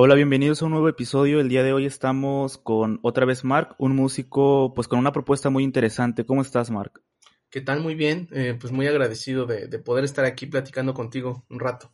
[0.00, 1.40] Hola, bienvenidos a un nuevo episodio.
[1.40, 5.50] El día de hoy estamos con otra vez Mark, un músico pues con una propuesta
[5.50, 6.24] muy interesante.
[6.24, 7.02] ¿Cómo estás, Mark?
[7.50, 7.80] ¿Qué tal?
[7.80, 11.90] Muy bien, eh, pues muy agradecido de, de poder estar aquí platicando contigo un rato.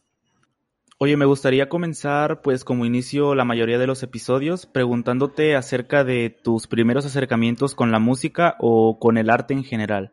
[0.98, 6.28] Oye, me gustaría comenzar, pues como inicio la mayoría de los episodios, preguntándote acerca de
[6.28, 10.12] tus primeros acercamientos con la música o con el arte en general.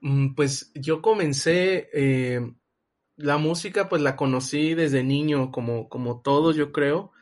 [0.00, 2.40] Mm, Pues yo comencé eh,
[3.18, 7.12] la música, pues la conocí desde niño, como, como todos, yo creo,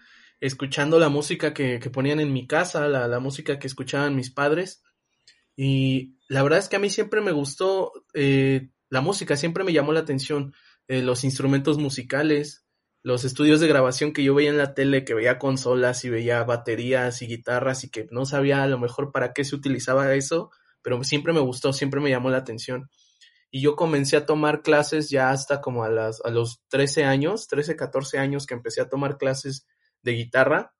[0.40, 4.30] escuchando la música que, que ponían en mi casa, la, la música que escuchaban mis
[4.30, 4.82] padres.
[5.56, 9.72] Y la verdad es que a mí siempre me gustó eh, la música, siempre me
[9.72, 10.54] llamó la atención
[10.86, 12.66] eh, los instrumentos musicales,
[13.02, 16.44] los estudios de grabación que yo veía en la tele, que veía consolas y veía
[16.44, 20.50] baterías y guitarras y que no sabía a lo mejor para qué se utilizaba eso,
[20.82, 22.90] pero siempre me gustó, siempre me llamó la atención.
[23.56, 27.48] Y yo comencé a tomar clases ya hasta como a, las, a los 13 años,
[27.48, 29.66] 13, 14 años que empecé a tomar clases
[30.02, 30.74] de guitarra.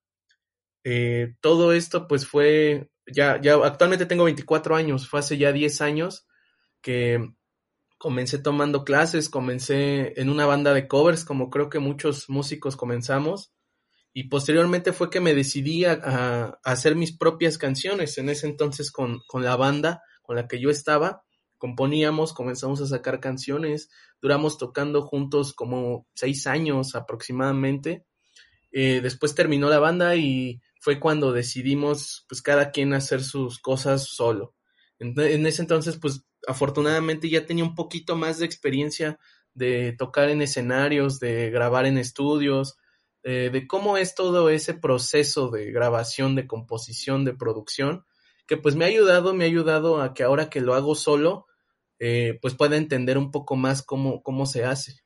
[0.84, 5.80] Eh, todo esto pues fue, ya, ya actualmente tengo 24 años, fue hace ya 10
[5.80, 6.26] años
[6.82, 7.30] que
[7.96, 13.54] comencé tomando clases, comencé en una banda de covers, como creo que muchos músicos comenzamos,
[14.12, 18.18] y posteriormente fue que me decidí a, a- hacer mis propias canciones.
[18.18, 21.22] En ese entonces con, con la banda con la que yo estaba,
[21.58, 23.90] componíamos, comenzamos a sacar canciones,
[24.20, 28.04] duramos tocando juntos como seis años aproximadamente.
[28.72, 34.04] Eh, después terminó la banda y fue cuando decidimos, pues cada quien hacer sus cosas
[34.04, 34.54] solo.
[34.98, 39.18] En, ese entonces, pues afortunadamente ya tenía un poquito más de experiencia
[39.54, 42.76] de tocar en escenarios, de grabar en estudios,
[43.22, 48.04] eh, de cómo es todo ese proceso de grabación, de composición, de producción,
[48.46, 51.46] que pues me ha ayudado, me ha ayudado a que ahora que lo hago solo,
[51.98, 55.00] eh, pues pueda entender un poco más cómo, cómo se hace.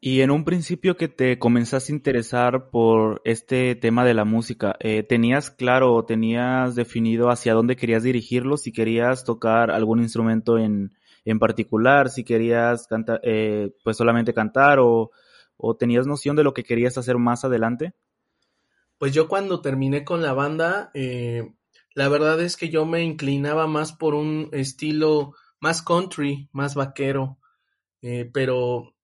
[0.00, 4.74] Y en un principio que te comenzaste a interesar por este tema de la música,
[4.80, 8.56] eh, ¿tenías claro o tenías definido hacia dónde querías dirigirlo?
[8.56, 10.90] Si querías tocar algún instrumento en,
[11.24, 15.12] en particular, si querías cantar, eh, pues solamente cantar o,
[15.56, 17.94] o tenías noción de lo que querías hacer más adelante?
[18.98, 21.54] Pues yo cuando terminé con la banda, eh,
[21.94, 27.38] la verdad es que yo me inclinaba más por un estilo más country, más vaquero,
[28.02, 28.94] eh, pero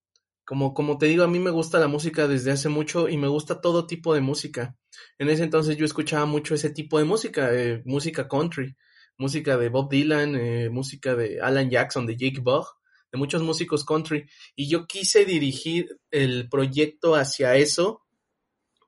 [0.45, 3.27] como, como te digo, a mí me gusta la música desde hace mucho y me
[3.27, 4.75] gusta todo tipo de música.
[5.17, 8.75] En ese entonces yo escuchaba mucho ese tipo de música, eh, música country,
[9.17, 12.65] música de Bob Dylan, eh, música de Alan Jackson, de Jake Bugg,
[13.11, 14.27] de muchos músicos country.
[14.55, 18.01] Y yo quise dirigir el proyecto hacia eso,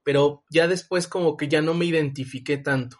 [0.03, 2.97] pero ya después como que ya no me identifiqué tanto.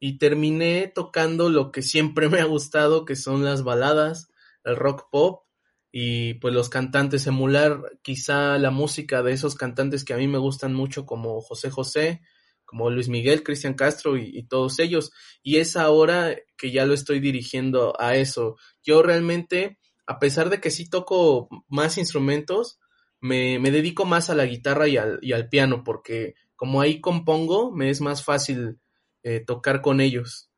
[0.00, 4.30] Y terminé tocando lo que siempre me ha gustado, que son las baladas,
[4.64, 5.44] el rock pop
[5.92, 10.38] y pues los cantantes, emular quizá la música de esos cantantes que a mí me
[10.38, 12.20] gustan mucho como José José,
[12.64, 15.10] como Luis Miguel, Cristian Castro y, todos ellos.
[15.42, 18.56] Y es ahora que ya lo estoy dirigiendo a eso.
[18.84, 22.78] Yo realmente, a pesar de que sí toco más instrumentos,
[23.20, 27.00] me, me dedico más a la guitarra y al, y al piano, porque como ahí
[27.00, 28.78] compongo, me es más fácil
[29.22, 30.50] eh, tocar con ellos.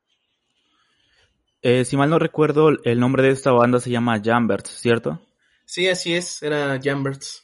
[1.61, 5.21] Eh, si mal no recuerdo, el nombre de esta banda se llama Jambert, ¿cierto?
[5.65, 7.43] Sí, así es, era Jamberts.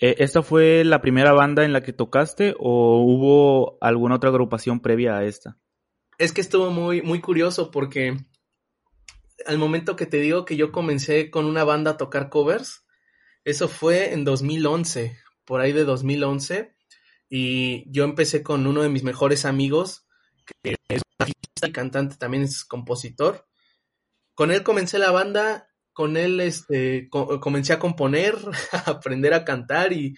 [0.00, 4.80] Eh, ¿esta fue la primera banda en la que tocaste o hubo alguna otra agrupación
[4.80, 5.56] previa a esta?
[6.18, 8.16] Es que estuvo muy, muy curioso porque
[9.46, 12.84] al momento que te digo que yo comencé con una banda a tocar covers,
[13.44, 16.76] eso fue en 2011, por ahí de 2011,
[17.28, 20.06] y yo empecé con uno de mis mejores amigos,
[20.62, 23.46] que es artista y cantante, también es compositor.
[24.34, 28.36] Con él comencé la banda, con él este, co comencé a componer,
[28.72, 30.16] a aprender a cantar y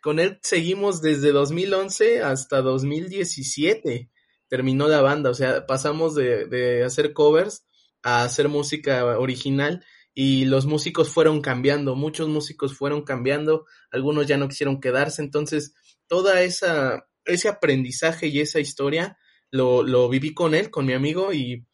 [0.00, 4.10] con él seguimos desde 2011 hasta 2017.
[4.48, 7.66] Terminó la banda, o sea, pasamos de, de hacer covers
[8.02, 9.84] a hacer música original
[10.14, 15.74] y los músicos fueron cambiando, muchos músicos fueron cambiando, algunos ya no quisieron quedarse, entonces
[16.10, 19.16] toda esa ese aprendizaje y esa historia
[19.52, 21.64] lo, lo viví con él, con mi amigo y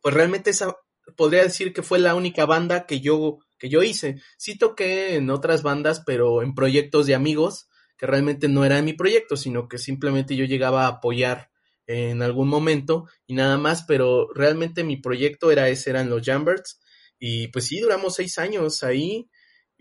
[0.00, 0.74] pues realmente esa
[1.16, 4.20] podría decir que fue la única banda que yo que yo hice.
[4.38, 7.68] Sí toqué en otras bandas, pero en proyectos de amigos
[7.98, 11.50] que realmente no era mi proyecto, sino que simplemente yo llegaba a apoyar
[11.86, 16.80] en algún momento y nada más, pero realmente mi proyecto era ese, eran los Jamberts
[17.18, 19.28] y pues sí, duramos seis años ahí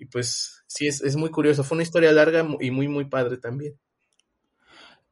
[0.02, 3.38] y pues sí, es, es muy curioso, fue una historia larga y muy, muy padre
[3.38, 3.78] también.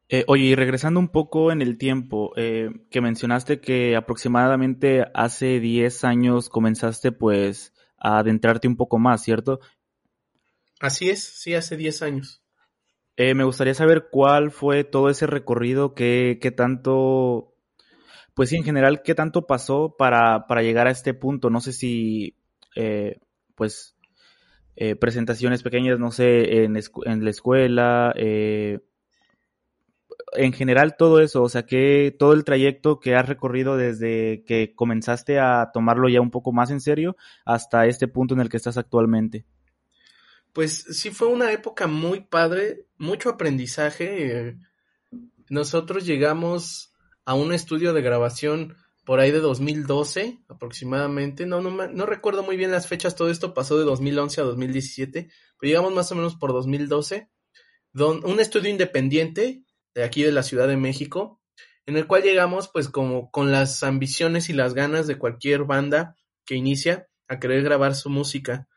[0.09, 5.59] Eh, oye, y regresando un poco en el tiempo, eh, que mencionaste que aproximadamente hace
[5.59, 9.59] 10 años comenzaste pues a adentrarte un poco más, ¿cierto?
[10.79, 12.41] Así es, sí, hace 10 años.
[13.15, 17.53] Eh, me gustaría saber cuál fue todo ese recorrido, qué, qué tanto,
[18.33, 21.51] pues sí, en general, qué tanto pasó para, para llegar a este punto.
[21.51, 22.35] No sé si,
[23.53, 23.98] pues,
[24.81, 28.79] eh, presentaciones pequeñas, no sé, en, en la escuela, eh,
[30.31, 34.73] en general todo eso, o sea, que todo el trayecto que has recorrido desde que
[34.73, 38.55] comenzaste a tomarlo ya un poco más en serio hasta este punto en el que
[38.55, 39.43] estás actualmente.
[40.53, 44.55] Pues sí fue una época muy padre, mucho aprendizaje.
[45.49, 46.93] Nosotros llegamos
[47.25, 48.77] a un estudio de grabación
[49.09, 51.47] por ahí de 2012 aproximadamente.
[51.47, 55.31] No, no, no recuerdo muy bien las fechas, todo esto pasó de 2011 a 2017,
[55.59, 57.27] pero llegamos más o menos por 2012.
[57.91, 59.63] Don, un estudio independiente
[59.95, 61.41] de aquí de la Ciudad de México,
[61.87, 66.15] en el cual llegamos pues como con las ambiciones y las ganas de cualquier banda
[66.45, 68.67] que inicia a querer grabar su música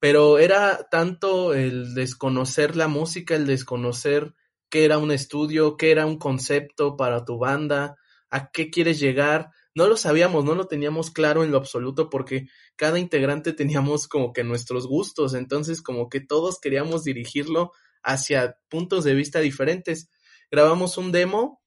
[0.00, 4.34] pero era tanto el desconocer la música, el desconocer
[4.70, 7.96] qué era un estudio, qué era un concepto para tu banda,
[8.30, 9.50] a qué quieres llegar.
[9.78, 14.32] No lo sabíamos, no lo teníamos claro en lo absoluto porque cada integrante teníamos como
[14.32, 17.70] que nuestros gustos, entonces como que todos queríamos dirigirlo
[18.02, 20.10] hacia puntos de vista diferentes.
[20.50, 21.62] Grabamos un demo,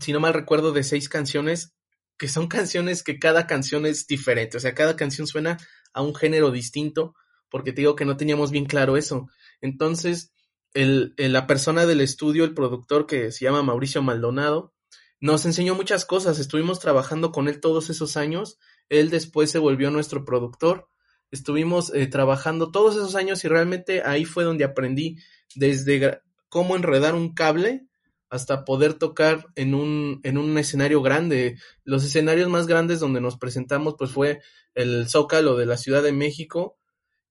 [0.00, 1.72] si no mal recuerdo, de seis canciones,
[2.18, 5.56] que son canciones que cada canción es diferente, o sea, cada canción suena
[5.92, 7.14] a un género distinto,
[7.48, 9.28] porque te digo que no teníamos bien claro eso.
[9.60, 10.32] Entonces,
[10.74, 14.74] el, la persona del estudio, el productor que se llama Mauricio Maldonado,
[15.20, 19.90] nos enseñó muchas cosas, estuvimos trabajando con él todos esos años, él después se volvió
[19.90, 20.88] nuestro productor,
[21.30, 25.16] estuvimos eh, trabajando todos esos años y realmente ahí fue donde aprendí
[25.54, 27.86] desde cómo enredar un cable
[28.30, 31.56] hasta poder tocar en un, en un escenario grande.
[31.84, 34.40] Los escenarios más grandes donde nos presentamos pues fue
[34.74, 36.78] el Zócalo de la Ciudad de México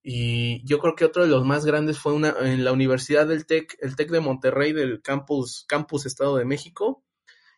[0.02, 3.46] y yo creo que otro de los más grandes fue una, en la Universidad del
[3.46, 7.04] TEC, el TEC de Monterrey del campus, campus Estado de México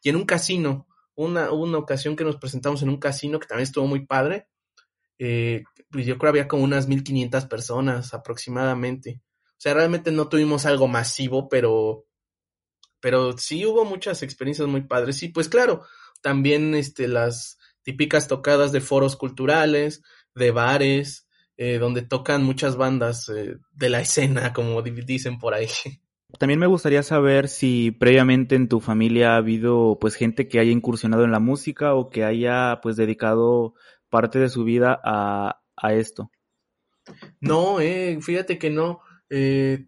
[0.03, 0.87] y en un casino.
[1.15, 4.49] Una, una ocasión que nos presentamos en un casino que también estuvo muy padre.
[5.19, 9.21] Eh, pues yo creo había como unas 1500 personas aproximadamente.
[9.51, 12.07] O sea, realmente no tuvimos algo masivo, pero
[13.01, 15.23] pero sí hubo muchas experiencias muy padres.
[15.23, 15.85] Y pues claro,
[16.21, 20.03] también este, las típicas tocadas de foros culturales,
[20.35, 21.27] de bares,
[21.57, 25.69] eh, donde tocan muchas bandas eh, de la escena, como dicen por ahí.
[26.39, 30.71] También me gustaría saber si previamente en tu familia ha habido pues gente que haya
[30.71, 33.75] incursionado en la música o que haya pues dedicado
[34.09, 35.61] parte de su vida a,
[35.93, 36.31] esto.
[37.41, 39.01] No, eh, fíjate que no.
[39.31, 39.87] Eh,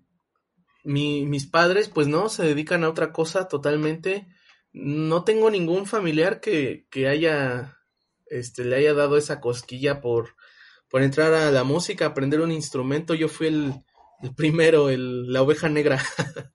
[0.85, 4.27] mi, mis padres, pues no, se dedican a otra cosa totalmente.
[4.73, 7.79] No tengo ningún familiar que, que haya,
[8.27, 10.35] este, le haya dado esa cosquilla por,
[10.89, 13.15] por entrar a la música, aprender un instrumento.
[13.15, 13.75] Yo fui el,
[14.23, 16.01] el primero, el, la oveja negra.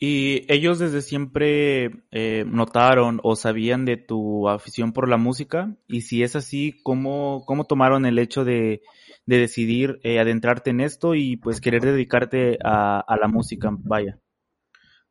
[0.00, 5.74] ¿Y ellos desde siempre eh, notaron o sabían de tu afición por la música?
[5.88, 8.82] Y si es así, ¿cómo, cómo tomaron el hecho de,
[9.26, 14.20] de decidir eh, adentrarte en esto y pues querer dedicarte a, a la música, vaya?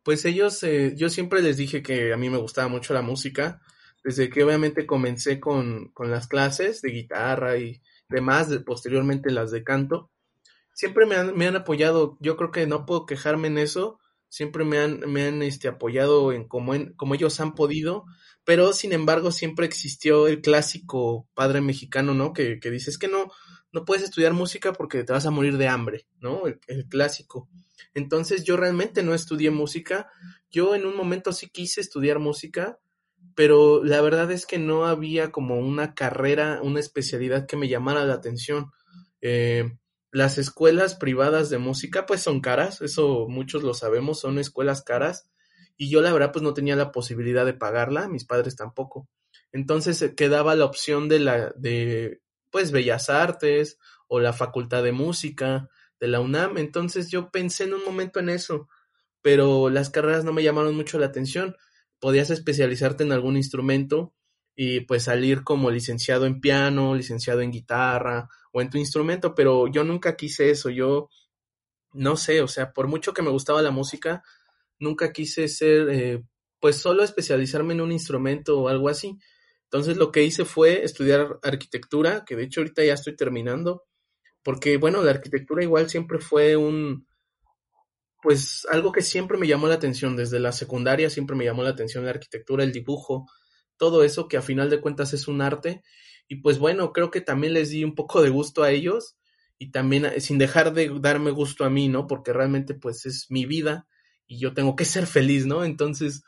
[0.04, 3.60] Pues ellos, eh, yo siempre les dije que a mí me gustaba mucho la música,
[4.06, 9.51] desde que obviamente comencé con, con las clases de guitarra y demás, de, posteriormente las
[9.51, 10.12] de canto,
[10.77, 14.63] siempre me han, me han apoyado, yo creo que no puedo quejarme en eso, siempre
[14.63, 18.05] me han, me han este, apoyado en como, en como ellos han podido,
[18.43, 22.31] pero sin embargo siempre existió el clásico padre mexicano, ¿no?
[22.31, 23.31] Que, que dices que no,
[23.72, 26.43] no puedes estudiar música porque te vas a morir de hambre, ¿no?
[26.46, 27.50] El, clásico.
[27.96, 30.12] Entonces yo realmente no estudié música.
[30.51, 32.77] Yo en un momento sí quise estudiar música,
[33.34, 38.05] pero la verdad es que no había como una carrera, una especialidad que me llamara
[38.05, 38.69] la atención.
[39.22, 39.75] Eh,
[40.17, 45.29] las escuelas privadas de música pues son caras, eso muchos lo sabemos, son escuelas caras
[45.77, 49.07] y yo la verdad pues no tenía la posibilidad de pagarla, mis padres tampoco.
[49.51, 54.91] Entonces eh, quedaba la opción de la de pues Bellas Artes o la Facultad de
[54.91, 55.69] Música
[56.00, 56.57] de la UNAM.
[56.57, 58.67] Entonces yo pensé en un momento en eso,
[59.21, 61.55] pero las carreras no me llamaron mucho la atención.
[62.00, 64.15] Podías especializarte en algún instrumento
[64.60, 69.68] y pues salir como licenciado en piano, licenciado en guitarra o en tu instrumento, pero
[69.68, 71.10] yo nunca quise eso, yo
[71.94, 74.24] no sé, o sea, por mucho que me gustaba la música,
[74.80, 76.24] nunca quise ser, eh,
[76.60, 79.20] pues solo especializarme en un instrumento o algo así.
[79.66, 83.84] Entonces lo que hice fue estudiar arquitectura, que de hecho ahorita ya estoy terminando,
[84.42, 87.08] porque bueno, la arquitectura igual siempre fue un,
[88.24, 91.70] pues algo que siempre me llamó la atención, desde la secundaria siempre me llamó la
[91.70, 93.28] atención la arquitectura, el dibujo,
[93.77, 95.84] todo eso que a final de cuentas es un arte.
[96.27, 99.17] Y pues bueno, creo que también les di un poco de gusto a ellos
[99.57, 102.07] y también eh, sin dejar de darme gusto a mí, ¿no?
[102.07, 103.88] Porque realmente pues es mi vida
[104.27, 105.63] y yo tengo que ser feliz, ¿no?
[105.63, 106.24] Entonces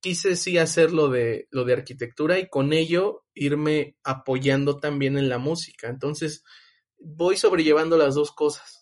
[0.00, 5.28] quise sí hacer lo de, lo de arquitectura y con ello irme apoyando también en
[5.28, 5.88] la música.
[5.88, 6.44] Entonces
[6.98, 8.79] voy sobrellevando las dos cosas.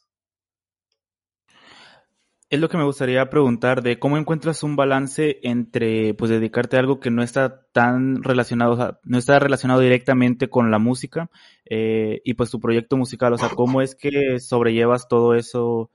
[2.50, 6.80] Es lo que me gustaría preguntar de cómo encuentras un balance entre pues dedicarte a
[6.80, 11.30] algo que no está tan relacionado, no está relacionado directamente con la música
[11.66, 15.90] eh, y pues tu proyecto musical, o sea, cómo es que sobrellevas todo eso,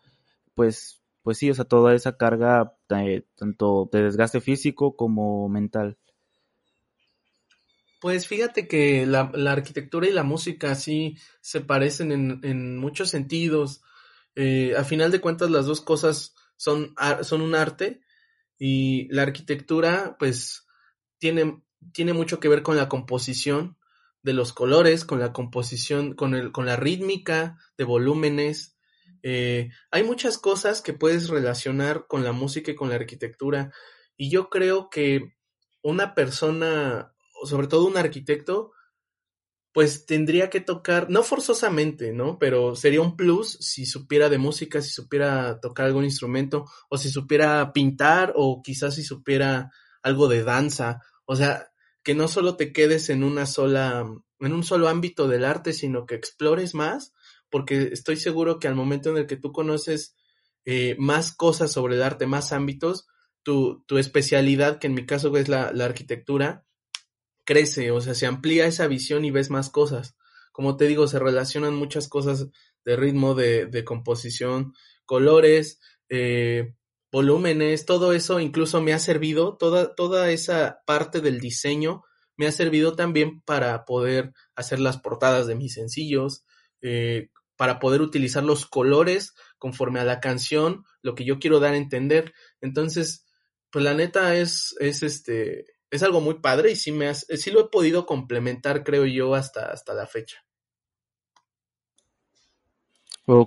[0.53, 5.97] pues, pues sí, o sea, toda esa carga eh, tanto de desgaste físico como mental.
[7.99, 12.11] Pues fíjate que la, arquitectura y la música sí se parecen
[12.43, 13.81] en, muchos sentidos.
[14.35, 17.99] Eh, a final de cuentas las dos cosas son, son un arte
[18.57, 20.65] y la arquitectura pues
[21.17, 23.77] tiene, tiene mucho que ver con la composición
[24.21, 28.77] de los colores, con la composición, con, el, con la rítmica de volúmenes.
[29.23, 33.73] Eh, hay muchas cosas que puedes relacionar con la música y con la arquitectura
[34.15, 35.33] y yo creo que
[35.81, 38.71] una persona, sobre todo un arquitecto,
[39.73, 42.37] pues tendría que tocar, no forzosamente, ¿no?
[42.37, 47.09] Pero sería un plus si supiera de música, si supiera tocar algún instrumento, o si
[47.09, 49.71] supiera pintar, o quizás si supiera
[50.03, 51.01] algo de danza.
[51.25, 51.71] O sea,
[52.03, 54.05] que no solo te quedes en una sola,
[54.39, 57.11] en un solo ámbito del arte, sino que explores más,
[57.49, 60.15] porque estoy seguro que al momento en el que tú conoces
[60.65, 63.07] eh, más cosas sobre el arte, más ámbitos,
[63.41, 66.63] tu, tu especialidad, que en mi caso es la, la arquitectura,
[67.45, 70.15] crece, o sea, se amplía esa visión y ves más cosas.
[70.51, 72.47] Como te digo, se relacionan muchas cosas
[72.85, 74.73] de ritmo, de, de composición,
[75.05, 76.75] colores, eh,
[77.11, 82.03] volúmenes, todo eso incluso me ha servido, toda, toda esa parte del diseño
[82.37, 86.43] me ha servido también para poder hacer las portadas de mis sencillos,
[86.81, 91.73] eh, para poder utilizar los colores conforme a la canción, lo que yo quiero dar
[91.73, 92.33] a entender.
[92.61, 93.25] Entonces,
[93.69, 97.51] pues la neta es, es este, es algo muy padre y sí, me has, sí
[97.51, 100.43] lo he podido complementar, creo yo, hasta, hasta la fecha.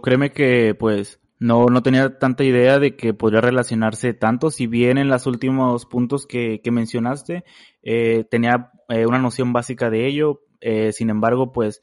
[0.01, 4.97] Créeme que pues no, no tenía tanta idea de que podría relacionarse tanto, si bien
[4.97, 7.45] en los últimos puntos que, que mencionaste
[7.83, 11.83] eh, tenía eh, una noción básica de ello, eh, sin embargo pues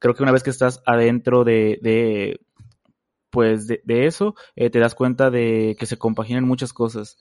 [0.00, 2.40] creo que una vez que estás adentro de, de
[3.30, 7.16] pues de, de eso, te das cuenta de que se compaginan muchas cosas.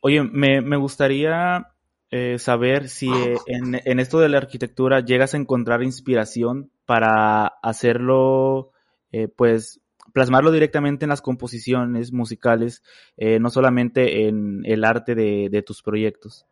[0.00, 1.74] Oye, me, gustaría
[2.10, 3.10] eh, saber si
[3.46, 8.72] en, esto de la arquitectura llegas a encontrar inspiración para hacerlo,
[9.12, 9.80] eh, pues,
[10.14, 12.82] plasmarlo directamente en las composiciones musicales,
[13.18, 16.46] eh, no solamente en el arte de, de, tus proyectos.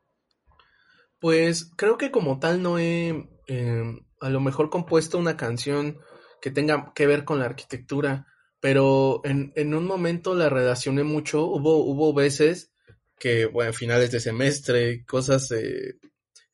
[1.19, 5.99] Pues creo que como tal no he em, a lo mejor compuesto una canción
[6.41, 8.27] que tenga que ver con la arquitectura,
[8.61, 12.73] pero en, en un momento la relacioné mucho, hubo, hubo veces
[13.19, 15.99] que, bueno, finales de semestre, cosas eh,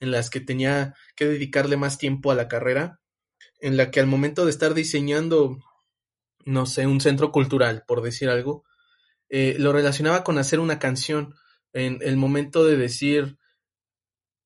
[0.01, 3.01] en las que tenía que dedicarle más tiempo a la carrera,
[3.61, 5.59] en la que al momento de estar diseñando,
[6.45, 8.65] no sé, un centro cultural, por decir algo,
[9.29, 11.35] eh, lo relacionaba con hacer una canción,
[11.73, 13.39] en el momento de decir,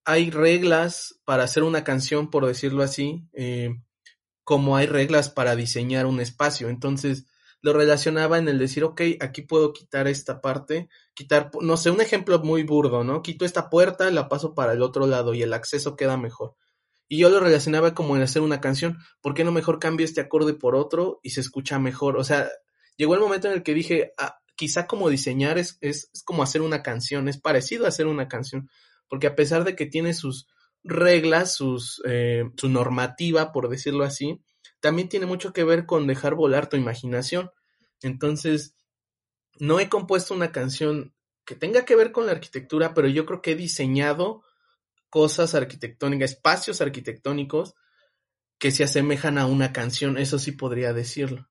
[0.05, 3.77] hay reglas para hacer una canción, por decirlo así, eh,
[4.43, 6.71] como hay reglas para diseñar un espacio.
[6.71, 7.27] Entonces,
[7.61, 12.00] lo relacionaba en el decir, ok, aquí puedo quitar esta parte, quitar, no sé, un
[12.00, 13.23] ejemplo muy burdo, ¿no?
[13.23, 16.55] Quito esta puerta, la paso para el otro lado y el acceso queda mejor.
[17.09, 20.21] Y yo lo relacionaba como en hacer una canción, ¿por qué no mejor cambio este
[20.21, 22.17] acorde por otro y se escucha mejor?
[22.19, 22.49] O sea,
[22.97, 26.62] llegó el momento en el que dije, ah, quizá como diseñar es, es, como hacer
[26.62, 28.69] una canción, es parecido a hacer una canción,
[29.09, 30.47] porque a pesar de que tiene sus
[30.85, 34.41] reglas, sus, eh, su normativa, por decirlo así,
[34.80, 37.50] también tiene mucho que ver con dejar volar tu imaginación.
[38.02, 38.76] Entonces,
[39.58, 43.42] no he compuesto una canción que tenga que ver con la arquitectura, pero yo creo
[43.42, 44.42] que he diseñado
[45.11, 47.75] cosas arquitectónicas, espacios arquitectónicos
[48.58, 51.49] que se asemejan a una canción, eso sí podría decirlo.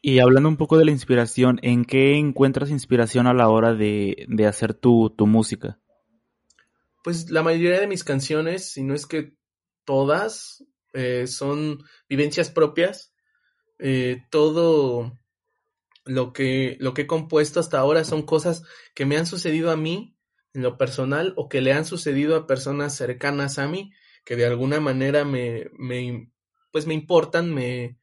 [0.00, 4.26] Y hablando un poco de la inspiración, ¿en qué encuentras inspiración a la hora de,
[4.28, 5.78] de hacer tu, tu música?
[7.04, 9.34] Pues la mayoría de mis canciones, si no es que
[9.84, 13.14] todas, eh, son vivencias propias.
[13.78, 15.18] Eh, todo
[16.04, 18.62] lo que, lo que he compuesto hasta ahora son cosas
[18.94, 20.16] que me han sucedido a mí
[20.54, 23.92] en lo personal o que le han sucedido a personas cercanas a mí
[24.24, 26.30] que de alguna manera me, me
[26.70, 27.98] pues me importan, me,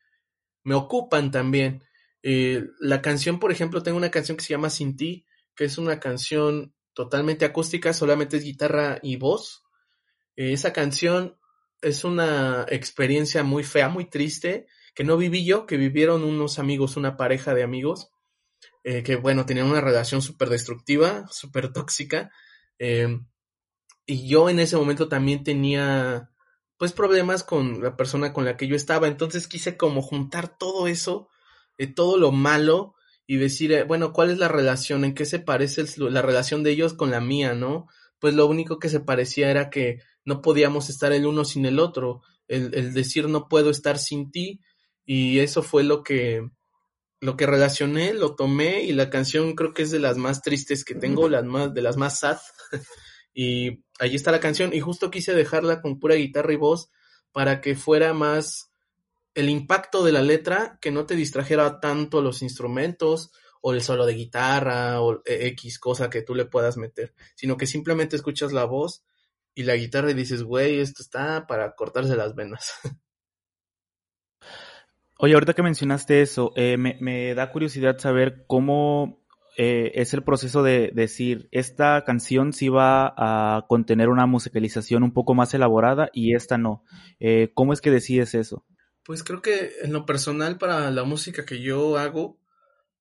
[0.63, 1.83] me ocupan también.
[2.21, 5.77] Eh, la canción, por ejemplo, tengo una canción que se llama Sin ti, que es
[5.77, 9.63] una canción totalmente acústica, solamente es guitarra y voz.
[10.35, 11.38] esa canción
[11.81, 16.97] es una experiencia muy fea, muy triste, que no viví yo, que vivieron unos amigos,
[16.97, 18.11] una pareja de amigos,
[18.83, 22.31] eh, que bueno, tenían una relación súper destructiva, súper tóxica.
[22.79, 23.19] Eh,
[24.05, 26.31] y yo en ese momento también tenía
[26.77, 29.07] pues problemas con la persona con la que yo estaba.
[29.07, 31.29] Entonces quise como juntar todo eso,
[31.77, 32.95] eh, todo lo malo
[33.27, 35.05] y decir, bueno, ¿cuál es la relación?
[35.05, 37.87] ¿En qué se parece la relación de ellos con la mía, no?
[38.19, 41.79] Pues lo único que se parecía era que no podíamos estar el uno sin el
[41.79, 44.59] otro, el, el decir no puedo estar sin ti
[45.05, 46.47] y eso fue lo que
[47.21, 50.85] lo que relacioné, lo tomé y la canción creo que es de las más tristes
[50.85, 52.37] que tengo, las más de las más sad.
[53.33, 56.89] y allí está la canción y justo quise dejarla con pura guitarra y voz
[57.31, 58.71] para que fuera más
[59.35, 64.05] el impacto de la letra, que no te distrajera tanto los instrumentos o el solo
[64.05, 68.65] de guitarra o X cosa que tú le puedas meter, sino que simplemente escuchas la
[68.65, 69.03] voz
[69.53, 72.73] y la guitarra y dices, güey, esto está para cortarse las venas.
[75.21, 79.21] Oye, ahorita que mencionaste eso, eh, me, da curiosidad saber cómo
[79.57, 85.11] eh, es el proceso de decir, esta canción sí va a contener una musicalización un
[85.11, 86.85] poco más elaborada y esta no.
[87.19, 88.65] Eh, ¿Cómo es que decides eso?
[89.03, 92.39] Pues creo que en lo personal para la música que yo hago,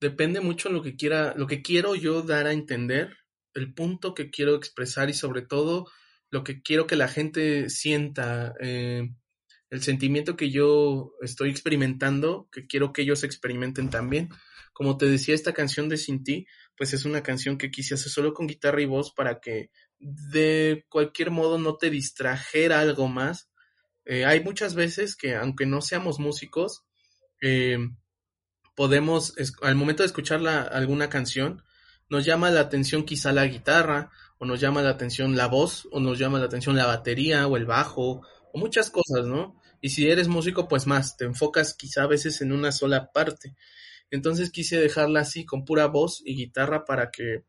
[0.01, 3.17] depende mucho lo que quiera, lo que quiero yo dar a entender,
[3.55, 5.87] el punto que quiero expresar y sobre todo
[6.31, 8.55] lo que quiero que la gente sienta.
[8.61, 9.09] Eh,
[9.71, 14.31] el sentimiento que yo estoy experimentando, que quiero que ellos experimenten también.
[14.73, 18.11] Como te decía, esta canción de Sin Ti, pues es una canción que quise hacer
[18.11, 23.51] solo con guitarra y voz para que de cualquier modo no te distrajera algo más.
[24.05, 26.85] Eh, hay muchas veces que, aunque no seamos músicos,
[27.43, 27.79] eh,
[28.79, 31.65] podemos, al momento de escuchar alguna canción,
[32.09, 35.99] nos llama la atención quizá la guitarra, o nos llama la atención la voz, o
[35.99, 39.61] nos llama la atención la batería, o el bajo, o muchas cosas, ¿no?
[39.81, 43.57] Y si eres músico, pues más, te enfocas quizá a veces en una sola parte.
[44.13, 47.43] Entonces quise dejarla así, con pura voz y guitarra, para que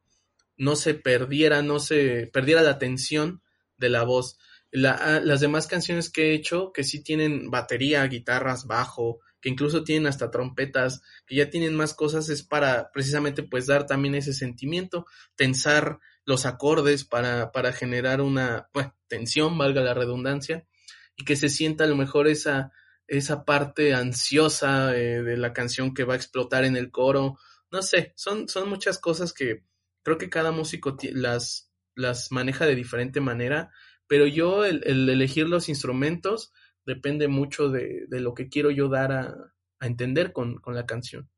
[0.57, 3.43] no se perdiera, no se perdiera la atención
[3.77, 4.39] de la voz.
[4.83, 9.83] Ah, las demás canciones que he hecho, que sí tienen batería, guitarras, bajo, que incluso
[9.83, 14.33] tienen hasta trompetas, que ya tienen más cosas, es para precisamente pues dar también ese
[14.33, 18.69] sentimiento, tensar los acordes para, para generar una
[19.07, 20.67] tensión, valga la redundancia,
[21.15, 22.71] y que se sienta a lo mejor esa,
[23.07, 27.37] esa parte ansiosa eh, de la canción que va a explotar en el coro.
[27.71, 29.63] No sé, son, son muchas cosas que
[30.03, 33.71] creo que cada músico las, las maneja de diferente manera,
[34.07, 36.51] pero yo el, elegir los instrumentos
[36.89, 39.35] depende mucho de, de, lo que quiero yo dar a,
[39.79, 41.29] a entender con, con, la canción.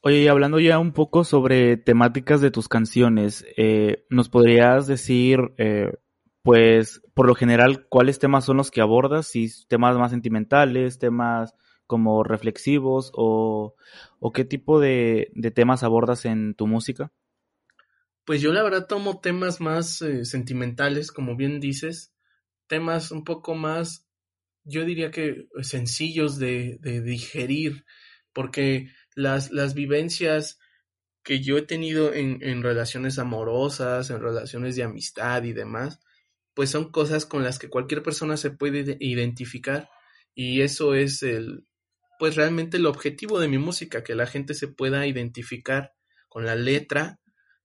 [0.00, 5.92] Oye, hablando ya un poco sobre temáticas de tus canciones, eh, ¿nos podrías decir eh,
[6.42, 9.26] pues por lo general, ¿cuáles temas son los que abordas?
[9.26, 11.54] Si temas más sentimentales, temas
[11.86, 13.74] como reflexivos o,
[14.20, 17.12] o qué tipo de, de, temas abordas en tu música?
[18.24, 22.13] Pues yo la verdad tomo temas más eh, sentimentales, como bien dices,
[22.66, 24.06] temas un poco más,
[24.64, 27.84] yo diría que sencillos de, digerir,
[28.32, 30.58] porque las, las vivencias
[31.22, 36.00] que yo he tenido en, en relaciones amorosas, en relaciones de amistad y demás,
[36.54, 39.88] pues son cosas con las que cualquier persona se puede identificar
[40.34, 41.66] y eso es el,
[42.18, 45.92] pues realmente el objetivo de mi música, que la gente se pueda identificar
[46.28, 47.20] con la letra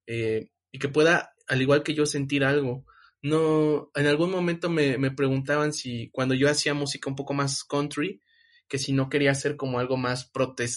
[0.06, 2.86] eh, y que pueda, al igual que yo, sentir algo.
[3.22, 7.64] No, en algún momento me, me preguntaban si cuando yo hacía música un poco más
[7.64, 8.22] country,
[8.70, 10.32] que si no quería hacer como algo más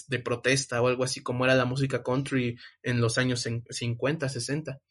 [0.07, 4.81] de protesta o algo así como era la música country en los años 50, 60.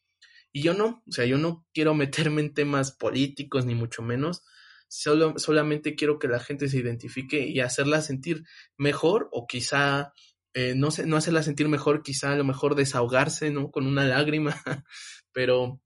[0.53, 4.43] Y yo no, o sea, yo no quiero meterme en temas políticos ni mucho menos,
[4.87, 8.43] solo, solamente quiero que la gente se identifique y hacerla sentir
[8.77, 10.13] mejor o quizá,
[10.53, 13.69] eh, no sé, no hacerla sentir mejor, quizá a lo mejor desahogarse, ¿no?
[13.69, 14.55] Con una lágrima,
[15.33, 15.81] pero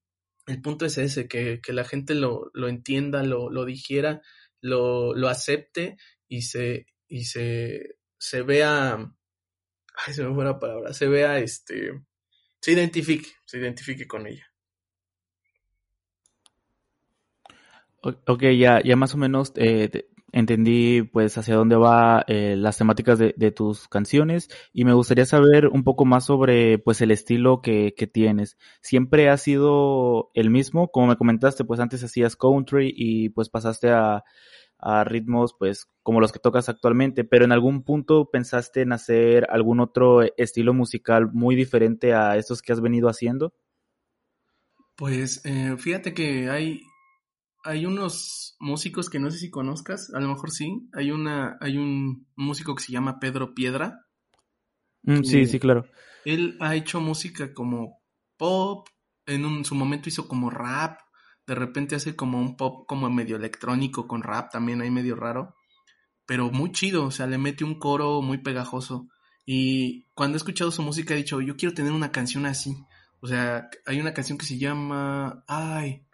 [0.48, 4.22] el punto es ese, que, que la gente lo, lo entienda, lo, lo digiera,
[4.62, 10.94] lo, lo acepte y se, y se, se vea, ay, se me fue la palabra,
[10.94, 11.92] se vea, este,
[12.62, 14.48] se identifique, se identifique con ella.
[18.02, 23.18] Ok, ya, ya más o menos eh, entendí pues hacia dónde va eh, las temáticas
[23.18, 27.94] de, tus canciones y me gustaría saber un poco más sobre pues el estilo que,
[28.12, 28.58] tienes.
[28.82, 30.90] ¿Siempre ha sido el mismo?
[30.90, 34.24] Como me comentaste, pues antes hacías country y pues pasaste a,
[34.80, 39.48] a ritmos pues como los que tocas actualmente, pero en algún punto pensaste en hacer
[39.50, 43.54] algún otro estilo musical muy diferente a estos que has venido haciendo?
[44.96, 46.82] Pues eh, fíjate que hay
[47.68, 50.90] hay unos músicos que no sé si conozcas, a lo mejor sí.
[50.94, 54.06] Hay una, hay un músico que se llama Pedro Piedra.
[55.04, 55.86] Mm, sí, sí, claro.
[56.24, 58.02] Él ha hecho música como
[58.38, 58.88] pop,
[59.26, 61.02] en un, su momento hizo como rap,
[61.46, 65.56] de repente hace como un pop como medio electrónico con rap, también hay medio raro,
[66.26, 69.10] pero muy chido, o sea, le mete un coro muy pegajoso.
[69.46, 72.78] Y cuando he escuchado su música he dicho, yo quiero tener una canción así.
[73.20, 76.07] O sea, hay una canción que se llama, ay,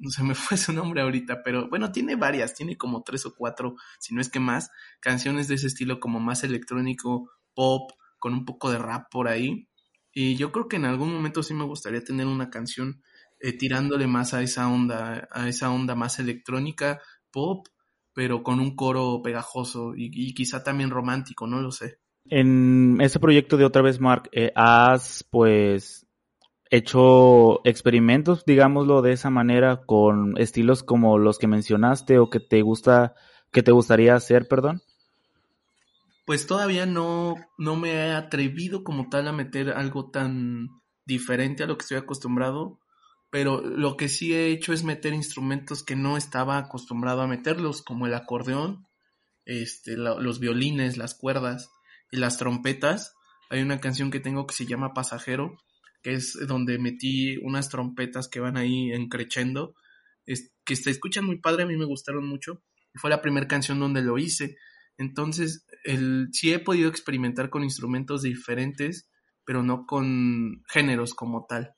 [0.10, 3.76] se me fue su nombre ahorita, pero bueno, tiene varias, tiene como tres o cuatro,
[3.98, 8.44] si no es que más, canciones de ese estilo como más electrónico, pop, con un
[8.44, 9.68] poco de rap por ahí.
[10.12, 13.02] Y yo creo que en algún momento sí me gustaría tener una canción
[13.38, 17.66] eh, tirándole más a esa onda, a esa onda más electrónica, pop,
[18.12, 21.98] pero con un coro pegajoso y, quizá también romántico, no lo sé.
[22.26, 26.06] En ese proyecto de otra vez, Mark, eh, has pues
[26.70, 32.62] hecho experimentos, digámoslo de esa manera, con estilos como los que mencionaste o que te
[32.62, 33.14] gusta,
[33.52, 34.80] que te gustaría hacer, perdón?
[36.26, 40.68] Pues todavía no, no me he atrevido como tal a meter algo tan
[41.04, 42.78] diferente a lo que estoy acostumbrado,
[43.30, 47.82] pero lo que sí he hecho es meter instrumentos que no estaba acostumbrado a meterlos,
[47.82, 48.86] como el acordeón,
[49.44, 51.70] este, los violines, las cuerdas
[52.12, 53.14] y las trompetas.
[53.48, 55.58] Hay una canción que tengo que se llama Pasajero,
[56.02, 59.08] que es donde metí unas trompetas que van ahí en
[60.26, 62.62] es, que se escuchan muy padre, a mí me gustaron mucho,
[62.94, 64.56] y fue la primera canción donde lo hice.
[64.98, 69.08] Entonces, el, sí he podido experimentar con instrumentos diferentes,
[69.44, 71.74] pero no con géneros como tal.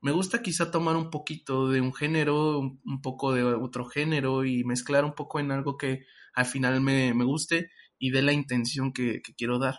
[0.00, 4.64] Me gusta quizá tomar un poquito de un género, un, poco de otro género y
[4.64, 6.04] mezclar un poco en algo que
[6.34, 9.76] al final me, guste y dé la intención que quiero dar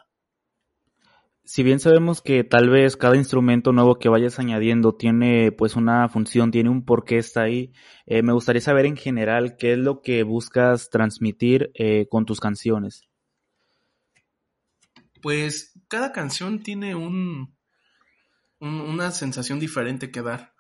[1.46, 6.08] si bien sabemos que tal vez cada instrumento nuevo que vayas añadiendo tiene pues una
[6.08, 7.74] función, tiene un porqué está ahí,
[8.06, 12.40] eh, me gustaría saber en general qué es lo que buscas transmitir eh, con tus
[12.40, 13.10] canciones.
[15.22, 17.56] Pues cada canción tiene un,
[18.60, 20.54] una sensación diferente que dar.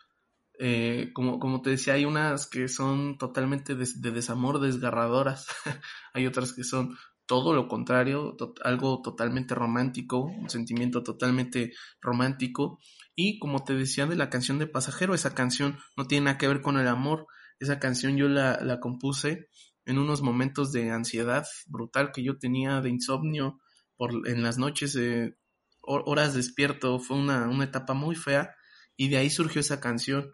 [0.59, 5.47] Eh, como te decía, hay unas que son totalmente de desamor, desgarradoras.
[6.13, 12.79] hay otras que son todo lo contrario, algo totalmente romántico, un sentimiento totalmente romántico.
[13.15, 16.47] Y como te decía de la canción de Pasajero, esa canción no tiene nada que
[16.47, 17.27] ver con el amor.
[17.59, 19.49] Esa canción yo la, la compuse
[19.85, 23.59] en unos momentos de ansiedad brutal que yo tenía, de insomnio,
[23.95, 25.37] por, en las noches, eh,
[25.81, 26.99] horas despierto.
[26.99, 28.53] Fue una, una etapa muy fea
[28.97, 30.31] y de ahí surgió esa canción.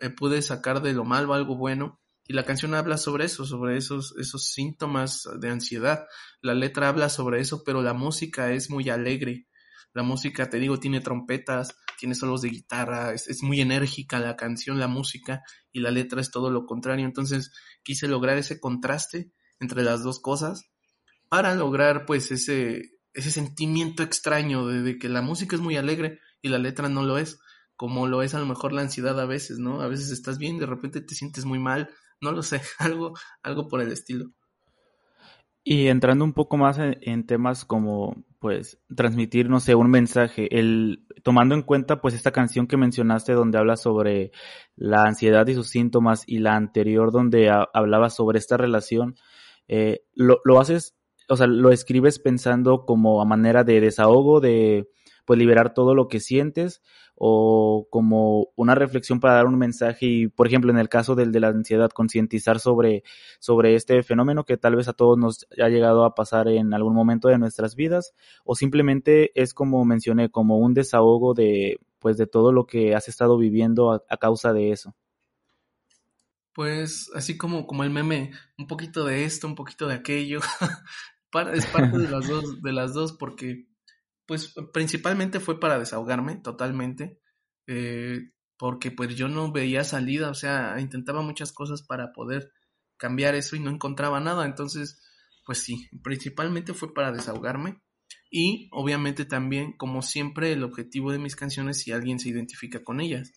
[0.00, 1.99] Eh, pude sacar de lo malo algo bueno
[2.30, 6.06] y la canción habla sobre eso, sobre esos, esos síntomas de ansiedad.
[6.40, 9.48] La letra habla sobre eso, pero la música es muy alegre.
[9.94, 14.78] La música, te digo, tiene trompetas, tiene solos de guitarra, es, muy enérgica la canción,
[14.78, 17.04] la música, y la letra es todo lo contrario.
[17.04, 17.50] Entonces
[17.82, 20.70] quise lograr ese contraste entre las dos cosas
[21.28, 26.20] para lograr pues ese, ese sentimiento extraño de, de, que la música es muy alegre
[26.42, 27.40] y la letra no lo es,
[27.74, 29.80] como lo es a lo mejor la ansiedad a veces, ¿no?
[29.80, 33.68] A veces estás bien, de repente te sientes muy mal, no lo sé, algo, algo
[33.68, 34.30] por el estilo.
[35.62, 41.06] Y entrando un poco más en, temas como, pues, transmitir, no sé, un mensaje, el,
[41.22, 44.32] tomando en cuenta, pues, esta canción que mencionaste donde habla sobre
[44.74, 49.16] la ansiedad y sus síntomas y la anterior donde hablaba sobre esta relación,
[49.68, 50.96] eh, lo, lo haces,
[51.28, 54.88] o sea, lo escribes pensando como a manera de desahogo, de,
[55.30, 56.82] pues, liberar todo lo que sientes,
[57.14, 61.30] o como una reflexión para dar un mensaje y, por ejemplo, en el caso del
[61.30, 63.04] de la ansiedad, concientizar sobre,
[63.38, 66.96] sobre este fenómeno que tal vez a todos nos ha llegado a pasar en algún
[66.96, 68.12] momento de nuestras vidas,
[68.42, 73.06] o simplemente es como mencioné, como un desahogo de, pues, de todo lo que has
[73.06, 74.96] estado viviendo a, causa de eso.
[76.52, 80.40] Pues así como, como el meme, un poquito de esto, un poquito de aquello.
[81.54, 83.69] es parte de las dos, de las dos, porque
[84.30, 87.18] pues principalmente fue para desahogarme totalmente,
[87.66, 92.52] eh, porque pues yo no veía salida, o sea, intentaba muchas cosas para poder
[92.96, 95.02] cambiar eso y no encontraba nada, entonces,
[95.44, 97.82] pues sí, principalmente fue para desahogarme
[98.30, 103.00] y obviamente también, como siempre, el objetivo de mis canciones si alguien se identifica con
[103.00, 103.32] ellas.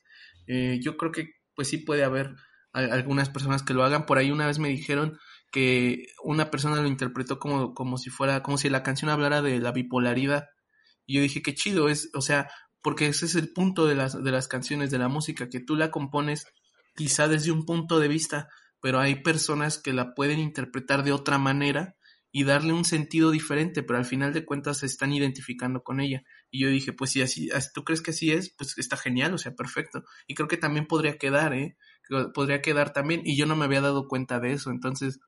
[0.45, 1.25] Eh, yo creo que
[1.55, 2.35] pues sí puede haber
[2.71, 5.17] algunas personas que lo hagan, por ahí una vez me dijeron
[5.51, 9.57] que una persona lo interpretó como, como si fuera, como si la canción hablara de
[9.57, 10.49] la bipolaridad
[11.05, 12.49] y yo dije, qué chido es, o sea,
[12.81, 15.75] porque ese es el punto de las, de las canciones, de la música, que tú
[15.75, 16.45] la compones
[16.95, 18.49] quizá desde un punto de vista,
[18.81, 21.95] pero hay personas que la pueden interpretar de otra manera
[22.31, 26.23] y darle un sentido diferente, pero al final de cuentas se están identificando con ella.
[26.49, 29.37] Y yo dije, pues si así, tú crees que así es, pues está genial, o
[29.37, 30.03] sea, perfecto.
[30.27, 31.77] Y creo que también podría quedar, ¿eh?
[32.33, 35.19] podría quedar también y yo no me había dado cuenta de eso, entonces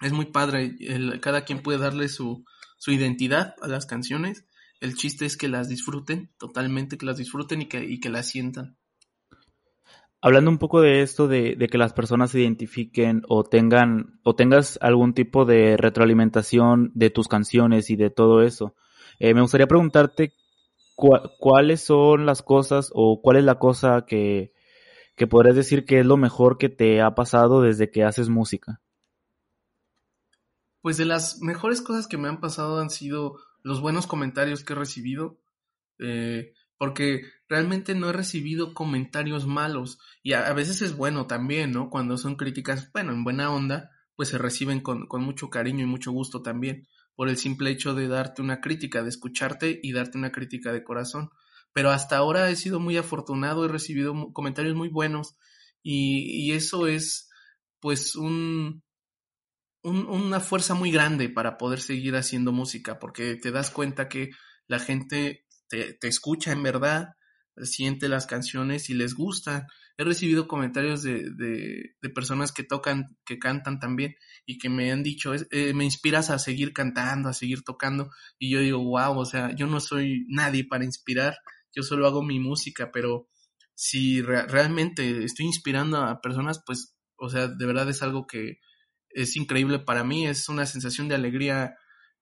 [0.00, 0.74] es muy padre,
[1.20, 2.44] cada quien puede darle su,
[2.78, 4.46] su identidad a las canciones,
[4.82, 8.26] el chiste es que las disfruten totalmente, que las disfruten y que, y que las
[8.26, 8.76] sientan.
[10.20, 14.80] Hablando un poco de esto de, que las personas se identifiquen o tengan o tengas
[14.82, 18.74] algún tipo de retroalimentación de tus canciones y de todo eso,
[19.20, 20.34] eh, me gustaría preguntarte
[20.96, 24.52] cuáles son las cosas o cuál es la cosa que,
[25.14, 28.80] que podrías decir que es lo mejor que te ha pasado desde que haces música.
[30.80, 34.72] Pues de las mejores cosas que me han pasado han sido los buenos comentarios que
[34.72, 35.38] he recibido.
[35.98, 41.90] Eh, porque realmente no he recibido comentarios malos y a, veces es bueno también, ¿no?
[41.90, 45.86] Cuando son críticas, bueno, en buena onda, pues se reciben con, con, mucho cariño y
[45.86, 50.18] mucho gusto también, por el simple hecho de darte una crítica, de escucharte y darte
[50.18, 51.30] una crítica de corazón.
[51.72, 55.36] Pero hasta ahora he sido muy afortunado, he recibido comentarios muy buenos
[55.84, 57.30] y, y eso es
[57.78, 58.82] pues un,
[59.82, 64.30] un, una fuerza muy grande para poder seguir haciendo música, porque te das cuenta que
[64.66, 67.14] la gente te, escucha en verdad,
[67.62, 69.66] siente las canciones y les gusta.
[69.96, 74.14] He recibido comentarios de, de, personas que tocan, que cantan también
[74.46, 78.10] y que me han dicho, eh, me inspiras a seguir cantando, a seguir tocando.
[78.38, 81.36] Y yo digo, wow, o sea, yo no soy nadie para inspirar,
[81.74, 83.28] yo solo hago mi música, pero
[83.74, 88.58] si realmente estoy inspirando a personas, pues, o sea, de verdad es algo que
[89.14, 91.76] es increíble para mí, es una sensación de alegría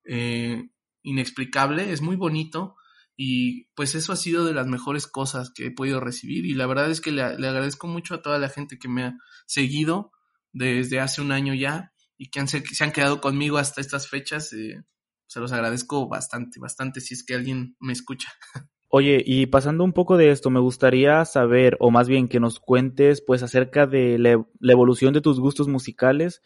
[0.05, 0.71] eh,
[1.03, 2.77] inexplicable, es muy bonito
[3.17, 6.67] y pues eso ha sido de las mejores cosas que he podido recibir y la
[6.67, 10.13] verdad es que le, agradezco mucho a toda la gente que me ha seguido
[10.53, 14.53] desde hace un año ya y que han, se, han quedado conmigo hasta estas fechas.
[14.53, 14.83] Eh,
[15.27, 18.29] se los agradezco bastante, bastante si es que alguien me escucha.
[18.93, 22.59] Oye, y pasando un poco de esto, me gustaría saber, o más bien que nos
[22.59, 26.43] cuentes, pues acerca de la, evolución de tus gustos musicales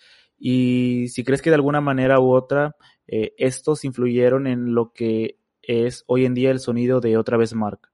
[0.47, 2.77] y si crees que de alguna manera u otra
[3.07, 7.55] eh, estos influyeron en lo que es hoy en día el sonido de otra vez
[7.55, 7.91] Mark.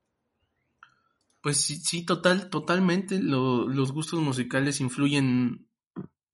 [1.40, 3.20] Pues sí, sí total, totalmente.
[3.22, 5.68] los gustos musicales influyen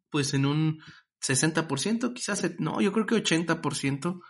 [0.09, 0.81] pues en un
[1.21, 4.23] 60%, quizás, no, yo creo que 80%,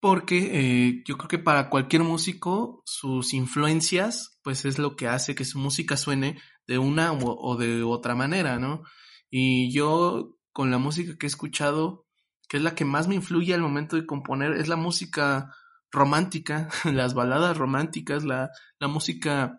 [0.00, 5.36] porque eh, yo creo que para cualquier músico sus influencias pues es lo que hace
[5.36, 8.82] que su música suene de una o de otra manera, ¿no?
[9.30, 12.06] Y yo con la música que he escuchado,
[12.48, 15.54] que es la que más me influye al momento de componer, es la música
[15.90, 19.58] romántica, las baladas románticas, la, la música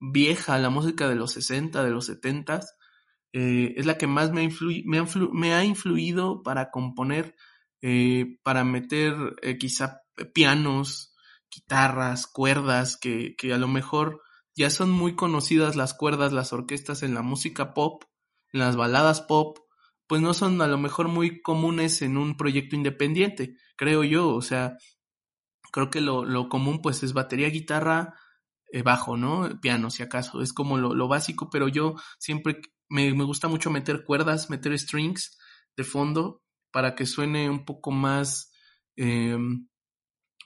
[0.00, 2.60] vieja, la música de los 60, de los 70,
[3.32, 4.48] eh, es la que más me,
[4.84, 7.34] me, me, ha influido para componer,
[7.80, 10.02] eh, para meter eh, quizá
[10.34, 11.14] pianos,
[11.50, 14.22] guitarras, cuerdas, que, que a lo mejor
[14.54, 18.04] ya son muy conocidas las cuerdas, las orquestas en la música pop,
[18.52, 19.58] en las baladas pop,
[20.12, 24.42] pues no son a lo mejor muy comunes en un proyecto independiente, creo yo, o
[24.42, 24.76] sea,
[25.72, 28.12] creo que lo, lo común pues es batería, guitarra,
[28.70, 29.58] eh, bajo, ¿no?
[29.62, 33.70] Piano, si acaso, es como lo, lo básico, pero yo siempre me, me, gusta mucho
[33.70, 35.38] meter cuerdas, meter strings
[35.78, 38.52] de fondo para que suene un poco más
[38.96, 39.38] eh,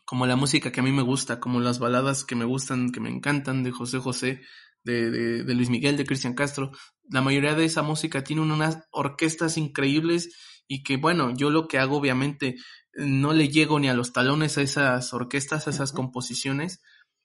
[0.05, 3.01] como la música que a mí me gusta, como las baladas que me gustan, que
[3.01, 4.43] me encantan de José José,
[4.87, 6.71] de, de, de Luis Miguel, de Cristian Castro.
[7.11, 11.79] La mayoría de esa música tiene unas orquestas increíbles y que bueno, yo lo que
[11.79, 12.57] hago obviamente
[12.95, 16.81] no le llego ni a los talones a esas orquestas, a esas composiciones,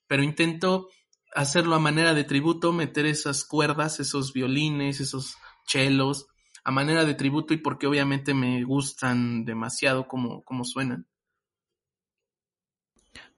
[0.08, 0.89] pero intento
[1.34, 6.28] hacerlo a manera de tributo, meter esas cuerdas, esos violines, esos chelos,
[6.63, 11.08] a manera de tributo y porque obviamente me gustan demasiado como, como suenan.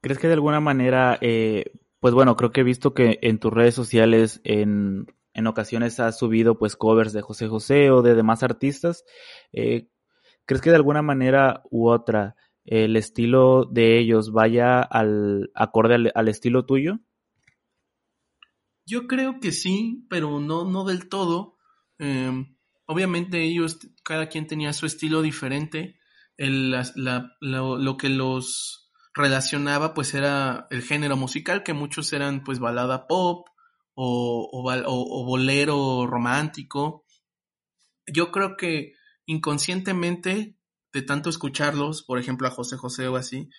[0.01, 1.63] ¿Crees que de alguna manera, eh,
[2.04, 6.20] pues bueno, creo que he visto que en tus redes sociales en, en ocasiones has
[6.20, 9.06] subido pues covers de José José o de demás artistas.
[9.54, 9.88] Eh,
[10.44, 12.36] ¿Crees que de alguna manera u otra
[12.66, 17.00] el estilo de ellos vaya al acorde al, estilo tuyo?
[18.86, 21.56] Yo creo que sí, pero no, no del todo.
[22.00, 26.02] Em, obviamente ellos, cada quien tenía su estilo diferente.
[26.36, 26.76] El,
[27.39, 28.83] lo, que los
[29.13, 33.47] relacionaba pues era el género musical, que muchos eran pues balada pop
[33.93, 37.06] o, o bolero romántico.
[38.08, 38.93] Yo creo que
[39.26, 40.58] inconscientemente,
[40.91, 43.49] de tanto escucharlos, por ejemplo a José José o así,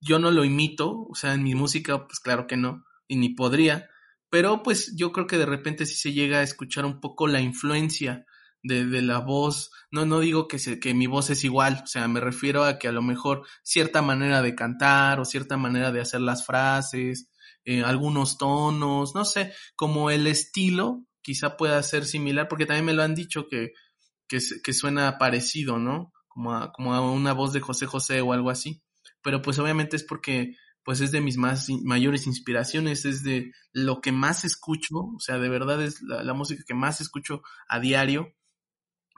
[0.00, 3.30] yo no lo imito, o sea, en mi música, pues claro que no, y ni
[3.30, 3.88] podría,
[4.30, 7.40] pero pues yo creo que de repente sí se llega a escuchar un poco la
[7.40, 8.24] influencia
[8.62, 11.86] de, de la voz, no, no digo que, se, que mi voz es igual, o
[11.86, 15.92] sea, me refiero a que a lo mejor cierta manera de cantar o cierta manera
[15.92, 17.28] de hacer las frases,
[17.64, 22.94] eh, algunos tonos, no sé, como el estilo quizá pueda ser similar, porque también me
[22.94, 23.72] lo han dicho que,
[24.28, 26.12] que, suena parecido, ¿no?
[26.26, 28.82] Como a, como a una voz de José José o algo así.
[29.22, 34.00] Pero pues obviamente es porque pues es de mis más mayores inspiraciones, es de lo
[34.00, 38.34] que más escucho, o sea, de verdad es la, música que más escucho a diario.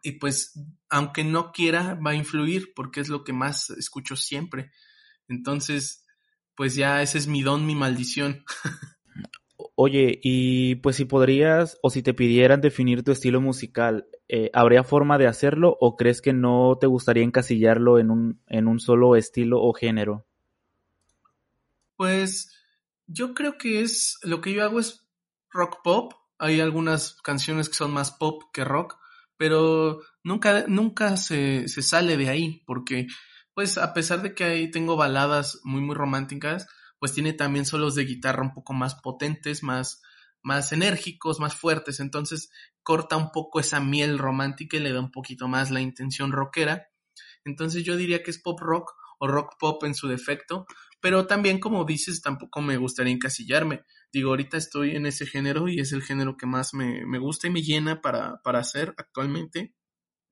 [0.04, 4.70] Y pues, aunque no quiera, va a influir porque es lo que más escucho siempre.
[5.28, 6.04] Entonces,
[6.54, 8.44] pues ya ese es mi don, mi maldición.
[9.76, 14.84] Oye, y pues si podrías o si te pidieran definir tu estilo musical, eh, ¿habría
[14.84, 19.16] forma de hacerlo o crees que no te gustaría encasillarlo en un, en un solo
[19.16, 20.26] estilo o género?
[21.96, 22.54] Pues
[23.06, 25.08] yo creo que es lo que yo hago es
[25.50, 26.12] rock pop.
[26.38, 28.98] Hay algunas canciones que son más pop que rock,
[29.36, 33.06] pero nunca, nunca se, se sale de ahí, porque
[33.54, 36.66] pues a pesar de que ahí tengo baladas muy muy románticas,
[36.98, 40.02] pues tiene también solos de guitarra un poco más potentes, más,
[40.42, 42.50] más enérgicos, más fuertes, entonces
[42.82, 46.88] corta un poco esa miel romántica y le da un poquito más la intención rockera.
[47.44, 50.66] Entonces yo diría que es pop rock o rock pop en su defecto,
[51.04, 53.82] pero también como dices, tampoco me gustaría encasillarme.
[54.10, 57.46] Digo, ahorita estoy en ese género y es el género que más me, me gusta
[57.46, 59.74] y me llena para, para hacer actualmente,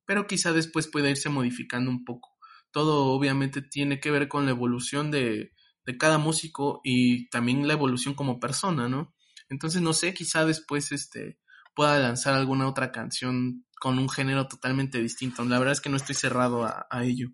[0.06, 2.30] pero quizá después pueda irse modificando un poco.
[2.70, 5.52] Todo obviamente tiene que ver con la evolución de,
[5.84, 9.14] de cada músico y también la evolución como persona, ¿no?
[9.50, 11.38] Entonces, no sé, quizá después este
[11.74, 15.44] pueda lanzar alguna otra canción con un género totalmente distinto.
[15.44, 17.28] La verdad es que no estoy cerrado a ello.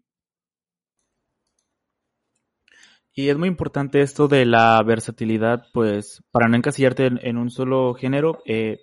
[3.19, 7.95] Y es muy importante esto de la versatilidad, pues, para no encasillarte en, un solo
[7.95, 8.41] género.
[8.47, 8.79] Eh,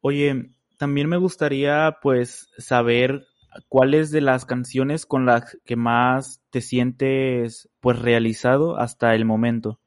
[0.00, 3.26] oye, también me gustaría, pues, saber
[3.66, 9.80] cuáles de las canciones con las que más te sientes, pues, realizado hasta el momento.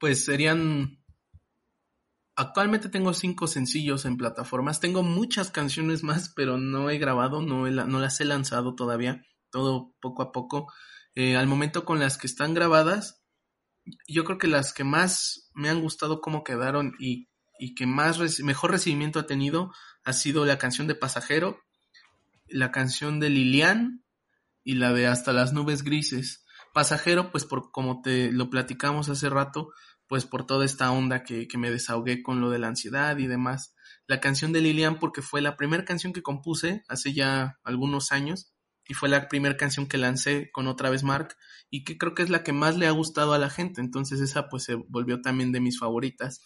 [0.00, 0.98] Pues serían
[2.34, 4.80] Actualmente tengo cinco sencillos en plataformas.
[4.80, 9.22] Tengo muchas canciones más, pero no he grabado, no, no las he lanzado todavía.
[9.52, 10.72] Todo poco a poco.
[11.14, 13.22] Eh, al momento con las que están grabadas,
[14.06, 18.40] yo creo que las que más me han gustado cómo quedaron y, y que más
[18.40, 19.72] mejor recibimiento ha tenido
[20.04, 21.58] ha sido la canción de Pasajero,
[22.46, 24.04] la canción de Lilian
[24.64, 26.44] y la de Hasta las nubes grises.
[26.72, 29.72] Pasajero, pues por como te lo platicamos hace rato,
[30.06, 33.26] pues por toda esta onda que, que me desahogué con lo de la ansiedad y
[33.26, 33.74] demás.
[34.06, 38.49] La canción de Lilian porque fue la primera canción que compuse hace ya algunos años
[38.90, 41.36] y fue la primera canción que lancé con otra vez Mark
[41.70, 44.18] y que creo que es la que más le ha gustado a la gente, entonces
[44.18, 46.42] esa pues se volvió también de mis favoritas.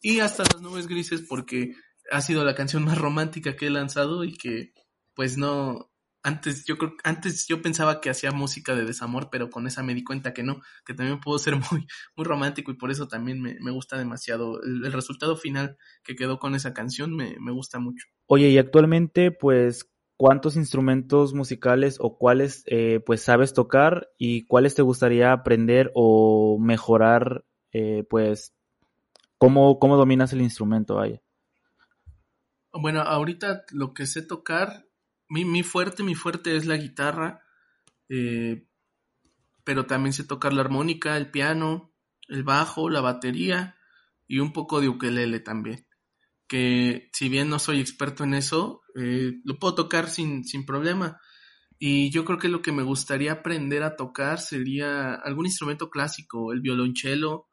[0.00, 1.74] Y hasta las nubes grises porque
[2.10, 4.72] ha sido la canción más romántica que he lanzado y que
[5.12, 9.66] pues no antes yo creo antes yo pensaba que hacía música de desamor, pero con
[9.66, 12.90] esa me di cuenta que no, que también puedo ser muy muy romántico y por
[12.90, 14.62] eso también me, gusta demasiado.
[14.62, 18.06] El, el, resultado final que quedó con esa canción me, me gusta mucho.
[18.28, 19.91] Oye, y actualmente pues
[20.22, 26.60] cuántos instrumentos musicales o cuáles eh, pues sabes tocar y cuáles te gustaría aprender o
[26.60, 28.54] mejorar eh, pues
[29.36, 31.20] cómo, cómo dominas el instrumento vaya
[32.72, 34.86] bueno ahorita lo que sé tocar
[35.28, 37.42] mi, mi fuerte mi fuerte es la guitarra
[38.08, 38.68] eh,
[39.64, 41.90] pero también sé tocar la armónica el piano
[42.28, 43.74] el bajo la batería
[44.28, 45.84] y un poco de ukelele también
[46.46, 51.20] que si bien no soy experto en eso, eh, lo puedo tocar sin, sin problema.
[51.78, 56.52] Y yo creo que lo que me gustaría aprender a tocar sería algún instrumento clásico,
[56.52, 57.48] el violonchelo,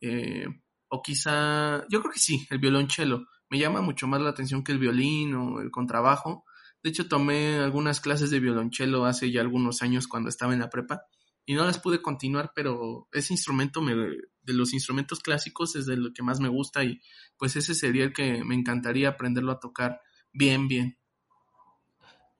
[0.00, 0.46] eh,
[0.88, 3.26] o quizá, yo creo que sí, el violonchelo.
[3.50, 6.44] Me llama mucho más la atención que el violín o el contrabajo.
[6.82, 10.70] De hecho, tomé algunas clases de violonchelo hace ya algunos años cuando estaba en la
[10.70, 11.02] prepa
[11.46, 15.96] y no las pude continuar, pero ese instrumento me, de los instrumentos clásicos es de
[15.96, 17.00] lo que más me gusta y
[17.36, 20.00] pues ese sería el que me encantaría aprenderlo a tocar
[20.34, 20.98] bien, bien.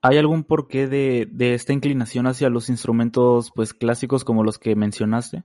[0.03, 4.77] ¿Hay algún porqué de, de esta inclinación hacia los instrumentos pues clásicos como los que
[4.77, 5.45] mencionaste?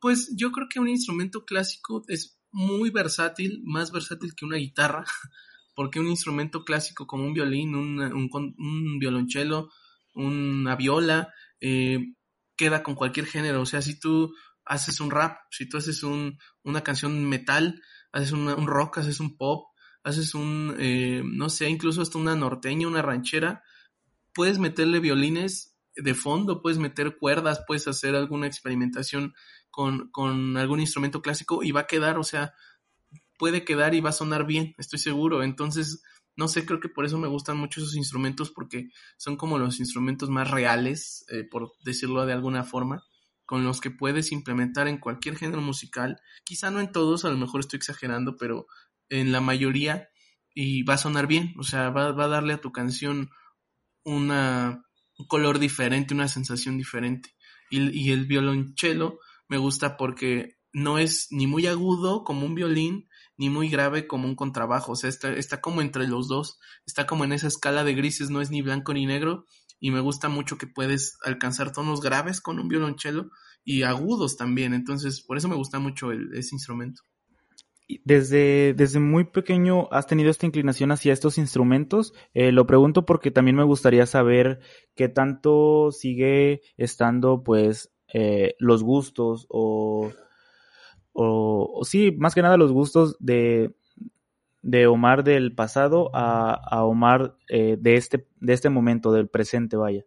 [0.00, 5.04] Pues yo creo que un instrumento clásico es muy versátil, más versátil que una guitarra,
[5.74, 9.68] porque un instrumento clásico como un violín, un, un, violonchelo,
[10.14, 12.14] una viola, eh,
[12.56, 13.60] queda con cualquier género.
[13.60, 18.32] O sea, si tú haces un rap, si tú haces un, una canción metal, haces
[18.32, 19.66] un rock, haces un pop,
[20.06, 23.64] haces un, eh, no sé, incluso hasta una norteña, una ranchera,
[24.32, 29.34] puedes meterle violines de fondo, puedes meter cuerdas, puedes hacer alguna experimentación
[29.68, 32.54] con, con algún instrumento clásico y va a quedar, o sea,
[33.36, 35.42] puede quedar y va a sonar bien, estoy seguro.
[35.42, 36.04] Entonces,
[36.36, 39.80] no sé, creo que por eso me gustan mucho esos instrumentos porque son como los
[39.80, 43.02] instrumentos más reales, eh, por decirlo de alguna forma,
[43.44, 46.20] con los que puedes implementar en cualquier género musical.
[46.44, 48.68] Quizá no en todos, a lo mejor estoy exagerando, pero
[49.08, 50.08] en la mayoría
[50.54, 53.30] y va a sonar bien, o sea, va, va a darle a tu canción
[54.04, 54.82] una,
[55.18, 57.34] un color diferente, una sensación diferente.
[57.70, 63.08] Y, y el violonchelo me gusta porque no es ni muy agudo como un violín,
[63.38, 67.06] ni muy grave como un contrabajo, o sea, está, está como entre los dos, está
[67.06, 69.44] como en esa escala de grises, no es ni blanco ni negro,
[69.78, 73.30] y me gusta mucho que puedes alcanzar tonos graves con un violonchelo
[73.64, 77.02] y agudos también, entonces por eso me gusta mucho el, ese instrumento.
[78.04, 82.14] Desde, desde muy pequeño has tenido esta inclinación hacia estos instrumentos.
[82.34, 84.58] Eh, lo pregunto porque también me gustaría saber
[84.96, 90.12] qué tanto sigue estando pues eh, los gustos o,
[91.12, 93.74] o, sí, más que nada los gustos de,
[94.62, 99.76] de Omar del pasado a, a Omar eh, de, este, de este momento, del presente,
[99.76, 100.04] vaya.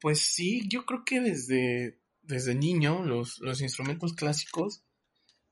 [0.00, 4.85] Pues sí, yo creo que desde, desde niño los, los instrumentos clásicos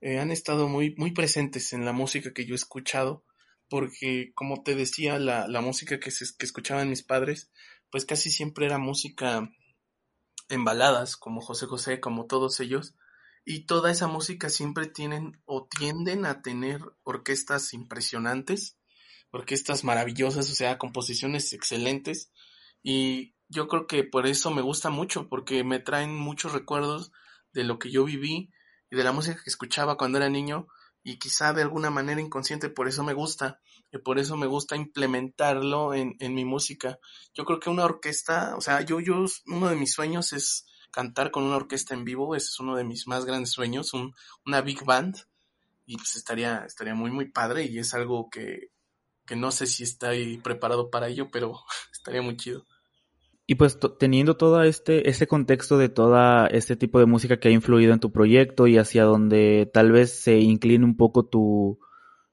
[0.00, 3.24] eh, han estado muy, muy presentes en la música que yo he escuchado,
[3.68, 7.50] porque como te decía, la, la música que, se, que escuchaban mis padres,
[7.90, 9.50] pues casi siempre era música
[10.48, 12.94] en baladas, como José José, como todos ellos,
[13.44, 18.78] y toda esa música siempre tienen o tienden a tener orquestas impresionantes,
[19.30, 22.32] orquestas maravillosas, o sea, composiciones excelentes,
[22.82, 27.12] y yo creo que por eso me gusta mucho, porque me traen muchos recuerdos
[27.52, 28.50] de lo que yo viví
[28.94, 30.68] y de la música que escuchaba cuando era niño
[31.02, 33.60] y quizá de alguna manera inconsciente por eso me gusta
[33.92, 36.98] y por eso me gusta implementarlo en, en mi música.
[37.34, 41.32] Yo creo que una orquesta, o sea, yo, yo, uno de mis sueños es cantar
[41.32, 44.14] con una orquesta en vivo, ese es uno de mis más grandes sueños, un,
[44.46, 45.16] una big band
[45.86, 48.70] y pues estaría, estaría muy, muy padre y es algo que,
[49.26, 51.60] que no sé si estoy preparado para ello, pero
[51.92, 52.64] estaría muy chido.
[53.46, 57.52] Y pues teniendo todo este, este contexto de toda este tipo de música que ha
[57.52, 61.78] influido en tu proyecto y hacia donde tal vez se incline un poco tu,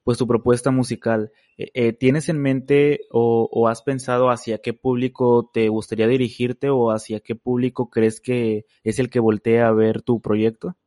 [0.03, 5.49] pues tu propuesta musical, eh, eh, ¿tienes en mente o, has pensado hacia qué público
[5.53, 10.01] te gustaría dirigirte o hacia qué público crees que es el que voltea a ver
[10.01, 10.77] tu proyecto?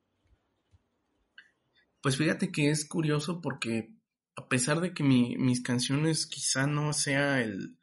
[2.00, 3.94] Pues fíjate que es curioso porque
[4.36, 7.78] a pesar de que mi, mis canciones quizá no sea el,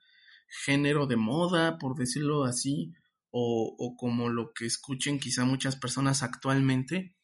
[0.65, 2.93] género de moda, por decirlo así,
[3.31, 7.15] o, o como lo que escuchen quizá muchas personas actualmente,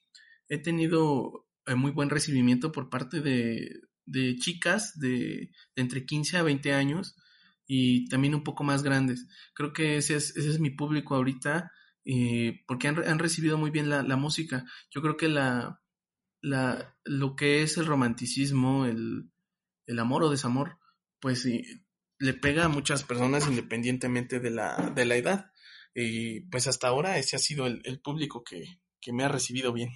[0.49, 6.43] he tenido eh, muy buen recibimiento por parte de, de chicas de, entre 15 a
[6.43, 7.15] 20 años
[7.67, 9.27] y también un poco más grandes.
[9.53, 11.71] Creo que ese es, ese es mi público ahorita
[12.05, 14.63] eh, porque han, han, recibido muy bien la, la, música.
[14.89, 15.81] Yo creo que la,
[16.41, 19.29] la, lo que es el romanticismo, el,
[19.85, 20.79] el amor o desamor,
[21.19, 21.63] pues sí,
[22.19, 25.51] le pega a muchas personas independientemente de la, de la edad.
[25.93, 29.73] Y pues hasta ahora ese ha sido el, el público que, que, me ha recibido
[29.73, 29.89] bien.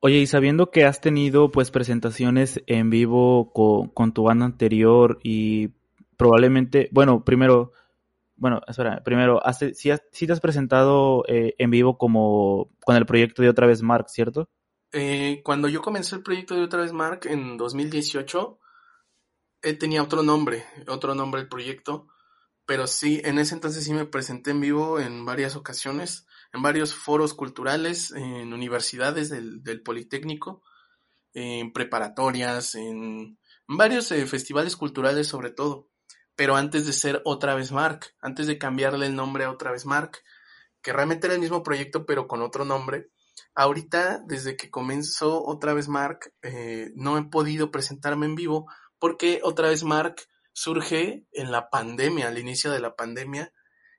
[0.00, 5.18] Oye, y sabiendo que has tenido pues presentaciones en vivo con, con tu banda anterior
[5.22, 5.70] y
[6.16, 7.72] probablemente, bueno, primero,
[8.36, 13.06] bueno, espera, primero, si sí, sí, te has presentado eh, en vivo como con el
[13.06, 14.48] proyecto de Otra vez Mark, ¿cierto?
[14.92, 18.58] Eh, cuando yo comencé el proyecto de Otra vez Mark en 2018,
[19.60, 22.08] tenía otro nombre, otro nombre el proyecto,
[22.66, 26.94] pero sí, en ese entonces sí me presenté en vivo en varias ocasiones, en varios
[26.94, 30.62] foros culturales, en universidades del, del Politécnico,
[31.32, 35.88] en preparatorias, en varios eh, festivales culturales sobre todo,
[36.36, 39.86] pero antes de ser otra vez Mark, antes de cambiarle el nombre a otra vez
[39.86, 40.18] Mark,
[40.82, 43.10] que realmente era el mismo proyecto pero con otro nombre,
[43.54, 48.66] ahorita desde que comenzó otra vez Mark, eh, no he podido presentarme en vivo
[48.98, 50.16] porque otra vez Mark
[50.52, 53.52] surge en la pandemia, al inicio de la pandemia.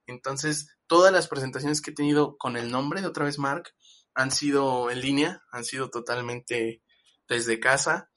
[0.06, 3.74] Entonces, todas las presentaciones que he tenido con el nombre de otra vez Mark
[4.14, 6.84] han sido en línea, han sido totalmente
[7.28, 8.12] desde casa.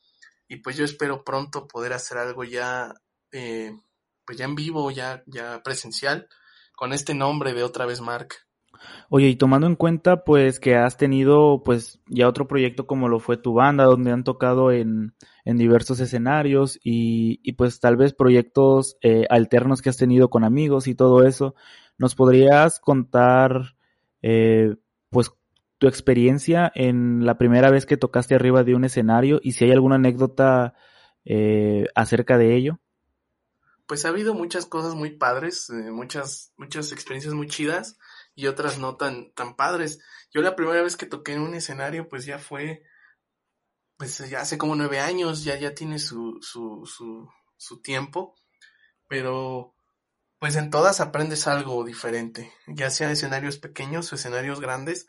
[0.48, 2.92] Y pues yo espero pronto poder hacer algo ya,
[3.30, 3.72] eh,
[4.26, 6.28] pues ya en vivo, ya, ya presencial,
[6.74, 8.34] con este nombre de otra vez Mark.
[9.08, 13.20] Oye, y tomando en cuenta pues que has tenido pues ya otro proyecto como lo
[13.20, 15.14] fue tu banda, donde han tocado en,
[15.44, 20.44] en diversos escenarios y, y, pues tal vez proyectos eh, alternos que has tenido con
[20.44, 21.54] amigos y todo eso,
[21.98, 23.76] ¿nos podrías contar
[24.22, 24.76] eh,
[25.10, 25.30] pues
[25.78, 29.72] tu experiencia en la primera vez que tocaste arriba de un escenario y si hay
[29.72, 30.74] alguna anécdota
[31.24, 32.78] eh, acerca de ello?
[33.86, 37.98] Pues ha habido muchas cosas muy padres, eh, muchas, muchas experiencias muy chidas
[38.34, 40.00] y otras no tan, tan padres.
[40.32, 42.82] Yo la primera vez que toqué en un escenario, pues ya fue,
[43.96, 48.34] pues ya hace como nueve años, ya, ya tiene su, su, su, su tiempo,
[49.08, 49.74] pero
[50.38, 55.06] pues en todas aprendes algo diferente, ya sea escenarios pequeños o escenarios grandes,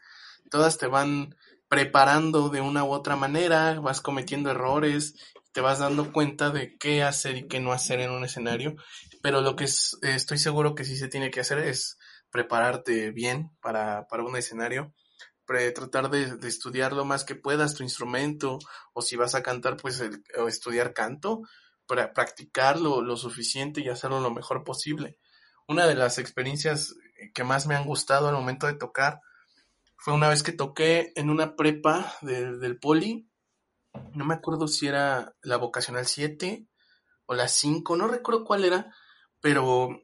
[0.52, 1.36] todas te van
[1.68, 5.16] preparando de una u otra manera, vas cometiendo errores,
[5.52, 8.76] te vas dando cuenta de qué hacer y qué no hacer en un escenario,
[9.24, 11.98] pero lo que estoy seguro que sí se tiene que hacer es
[12.34, 14.92] prepararte bien para, para un escenario,
[15.46, 18.58] tratar de, estudiar lo más que puedas tu instrumento,
[18.94, 20.04] o si vas a cantar, pues
[20.48, 21.44] estudiar canto,
[21.86, 25.20] para practicarlo lo suficiente y hacerlo lo mejor posible.
[25.68, 26.96] Una de las experiencias
[27.36, 29.22] que más me han gustado al momento de tocar
[29.96, 33.30] fue una vez que toqué en una prepa del poli,
[34.14, 36.66] no me acuerdo si era la vocacional 7
[37.28, 38.92] o la 5, no recuerdo cuál era,
[39.40, 40.02] pero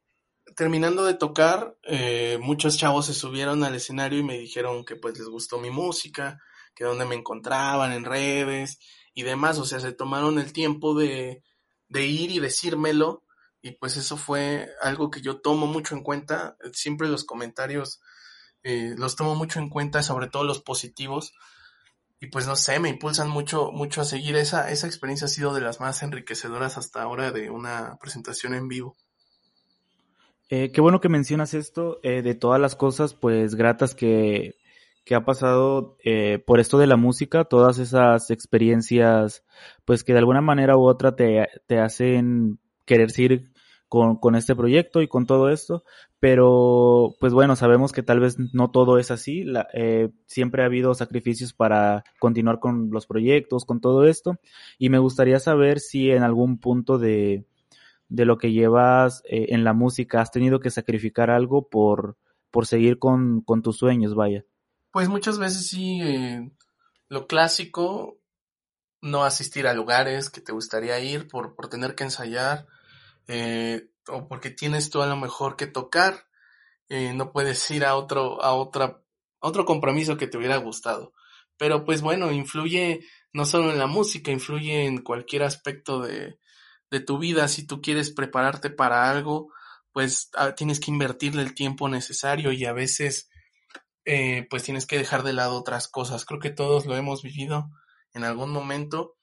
[0.56, 5.18] terminando de tocar, eh, muchos chavos se subieron al escenario y me dijeron que pues
[5.18, 6.40] les gustó mi música,
[6.76, 8.80] que donde me encontraban en redes
[9.14, 11.44] y demás, o sea, se tomaron el tiempo de,
[11.88, 13.24] de ir y decírmelo
[13.62, 18.00] y pues eso fue algo que yo tomo mucho en cuenta, siempre los comentarios
[18.64, 21.34] eh, los tomo mucho en cuenta, sobre todo los positivos,
[22.20, 24.36] y pues no sé, me impulsan mucho, mucho a seguir.
[24.36, 28.68] Esa, esa experiencia ha sido de las más enriquecedoras hasta ahora de una presentación en
[28.68, 28.98] vivo.
[30.50, 34.56] Eh, qué bueno que mencionas esto, eh, de todas las cosas pues gratas que,
[35.06, 39.44] que ha pasado eh, por esto de la música, todas esas experiencias
[39.86, 43.52] pues que de alguna manera u otra te, te hacen querer seguir
[43.88, 45.84] con, con, este proyecto y con todo esto,
[46.20, 50.96] pero pues bueno, sabemos que tal vez no todo es así, eh, siempre ha habido
[50.96, 54.38] sacrificios para continuar con los proyectos, con todo esto,
[54.80, 57.46] y me gustaría saber si en algún punto de,
[58.10, 62.18] de lo que llevas eh, en la música has tenido que sacrificar algo por,
[62.52, 64.44] por seguir con, con tus sueños, vaya.
[64.92, 66.52] Pues muchas veces sí, eh,
[67.08, 68.20] lo clásico,
[69.02, 72.68] no asistir a lugares que te gustaría ir por, por tener que ensayar,
[73.28, 76.26] eh, o porque tienes tú a lo mejor que tocar,
[77.14, 79.04] no puedes ir a otro, a otra,
[79.38, 81.14] otro compromiso que te hubiera gustado.
[81.56, 83.02] Pero pues bueno, influye
[83.32, 86.40] no solo en la música, influye en cualquier aspecto de,
[86.92, 87.48] de tu vida.
[87.48, 89.52] Si tú quieres prepararte para algo,
[89.92, 93.30] pues ah, tienes que invertirle el tiempo necesario y a veces
[94.06, 96.26] eh, pues tienes que dejar de lado otras cosas.
[96.26, 97.70] Creo que todos lo hemos vivido
[98.14, 99.18] en algún momento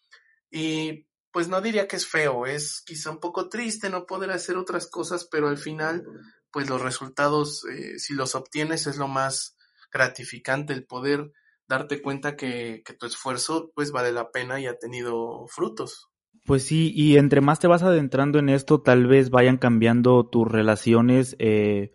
[0.51, 4.57] y pues no diría que es feo, es quizá un poco triste no poder hacer
[4.57, 6.07] otras cosas, pero al final,
[6.51, 9.57] pues los resultados, eh, si los obtienes, es lo más
[9.93, 11.33] gratificante el poder
[11.69, 16.09] darte cuenta que, que, tu esfuerzo pues vale la pena y ha tenido frutos.
[16.47, 20.47] Pues sí, y entre más te vas adentrando en esto, tal vez vayan cambiando tus
[20.51, 21.93] relaciones, eh,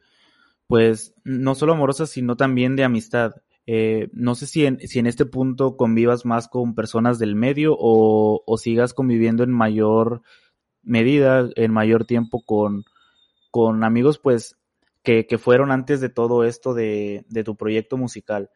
[0.67, 3.35] pues no solo amorosas, sino también de amistad.
[3.65, 7.77] Eh, no sé si en, si en este punto convivas más con personas del medio
[7.79, 10.21] o, sigas conviviendo en mayor
[10.83, 12.83] medida, en mayor tiempo con,
[13.51, 14.57] con amigos pues
[15.03, 18.49] que, que fueron antes de todo esto de, de tu proyecto musical.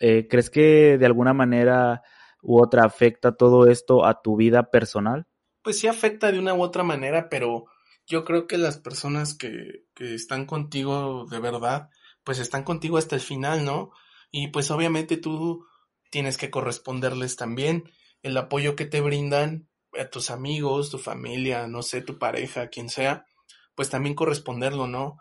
[0.00, 2.02] Eh, ¿Crees que de alguna manera
[2.42, 5.26] u otra afecta todo esto a tu vida personal?
[5.62, 7.66] Pues sí afecta de una u otra manera, pero
[8.06, 11.88] yo creo que las personas que, que están contigo de verdad,
[12.24, 13.92] pues están contigo hasta el final, ¿no?
[14.32, 15.66] y pues obviamente tú
[16.10, 17.92] tienes que corresponderles también
[18.22, 22.88] el apoyo que te brindan a tus amigos, tu familia, no sé, tu pareja, quien
[22.88, 23.26] sea,
[23.74, 25.18] pues también corresponderlo, ¿no?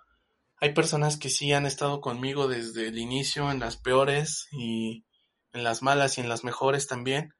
[0.61, 5.05] Hay personas que sí han estado conmigo desde el inicio en las peores y
[5.51, 7.33] en las malas y en las mejores también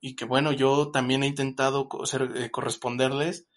[0.00, 1.88] y que bueno, yo también he intentado
[2.34, 3.48] eh, corresponderles,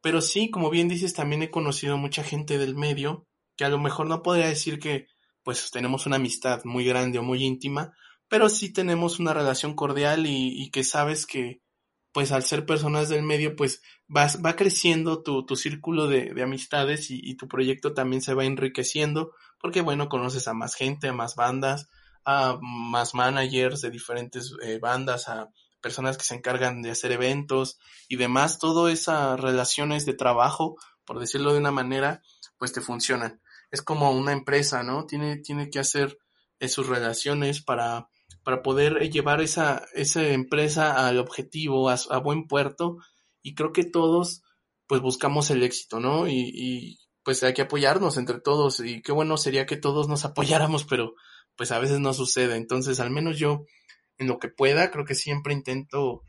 [0.00, 3.26] pero sí, como bien dices, también he conocido mucha gente del medio
[3.56, 5.08] que a lo mejor no podría decir que
[5.42, 7.92] pues tenemos una amistad muy grande o muy íntima,
[8.28, 11.62] pero sí tenemos una relación cordial y, que sabes que,
[12.12, 16.42] pues al ser personas del medio, pues vas, va creciendo tu, tu círculo de, de
[16.42, 21.08] amistades y, y, tu proyecto también se va enriqueciendo, porque bueno, conoces a más gente,
[21.08, 21.88] a más bandas,
[22.24, 25.48] a más managers de diferentes eh, bandas, a
[25.80, 31.18] personas que se encargan de hacer eventos y demás, todas esas relaciones de trabajo, por
[31.18, 32.22] decirlo de una manera,
[32.58, 35.06] pues te funcionan es como una empresa, ¿no?
[35.06, 36.18] Tiene, tiene que hacer
[36.58, 38.08] eh, sus relaciones para,
[38.42, 42.98] para poder eh, llevar esa, esa empresa al objetivo, a, a, buen puerto.
[43.42, 44.42] Y creo que todos,
[44.86, 46.28] pues buscamos el éxito, ¿no?
[46.28, 48.80] Y, y pues hay que apoyarnos entre todos.
[48.80, 51.14] Y qué bueno sería que todos nos apoyáramos, pero
[51.56, 52.56] pues a veces no sucede.
[52.56, 53.66] Entonces, al menos yo,
[54.18, 56.22] en lo que pueda, creo que siempre intento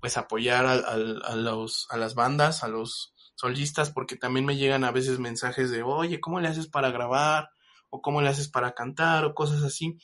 [0.00, 0.96] pues apoyar a,
[1.36, 5.82] los, a las bandas, a los, solistas porque también me llegan a veces mensajes de,
[5.82, 7.50] oye, ¿cómo le haces para grabar?
[7.94, 9.96] o cómo le haces para cantar o cosas así.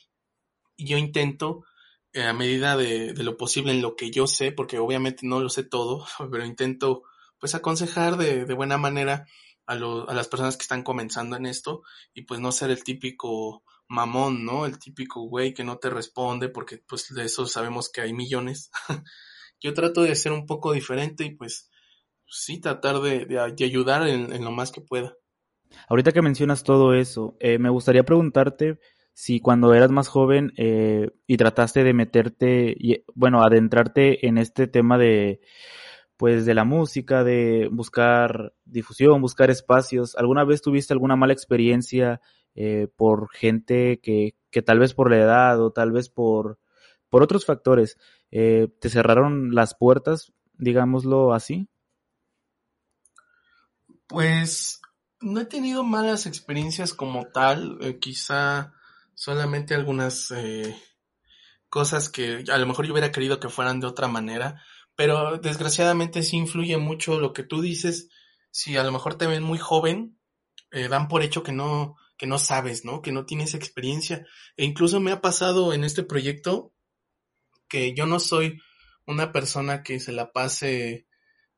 [0.77, 1.65] Y yo intento,
[2.13, 5.41] eh, a medida de, de, lo posible en lo que yo sé, porque obviamente no
[5.41, 7.03] lo sé todo, pero intento
[7.37, 9.25] pues aconsejar de, de buena manera
[9.65, 11.83] a, a las personas que están comenzando en esto
[12.13, 14.65] y pues no ser el típico mamón, ¿no?
[14.65, 18.71] El típico güey que no te responde porque pues de eso sabemos que hay millones.
[19.59, 21.69] Yo trato de ser un poco diferente y pues
[22.25, 25.13] sí tratar de, ayudar en, lo más que pueda.
[25.87, 28.79] Ahorita que mencionas todo eso, eh, me gustaría preguntarte
[29.13, 34.97] si cuando eras más joven eh, y trataste de meterte, bueno, adentrarte en este tema
[34.97, 35.41] de,
[36.15, 42.21] pues, de la música, de buscar difusión, buscar espacios, ¿alguna vez tuviste alguna mala experiencia
[42.55, 46.59] eh, por gente que, que tal vez por la edad o tal vez por,
[47.09, 47.97] por otros factores
[48.29, 51.67] te cerraron las puertas, digámoslo así?
[54.07, 54.81] Pues
[55.21, 58.73] no he tenido malas experiencias como tal, eh, quizá
[59.13, 60.75] solamente algunas eh,
[61.69, 64.61] cosas que a lo mejor yo hubiera querido que fueran de otra manera,
[64.95, 68.09] pero desgraciadamente sí influye mucho lo que tú dices,
[68.49, 70.17] si a lo mejor te ven muy joven,
[70.71, 73.01] eh, dan por hecho que no, que no sabes, ¿no?
[73.01, 74.27] Que no tienes experiencia.
[74.55, 76.71] E incluso me ha pasado en este proyecto
[77.67, 78.61] que yo no soy
[79.07, 81.07] una persona que se la pase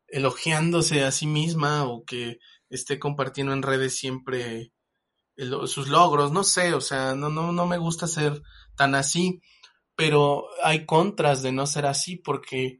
[0.07, 2.37] elogiándose a sí misma o que
[2.69, 4.71] esté compartiendo en redes siempre
[5.65, 8.41] sus logros, no sé, o sea, no, no, no me gusta ser
[8.77, 9.41] tan así,
[9.97, 12.79] pero hay contras de no ser así porque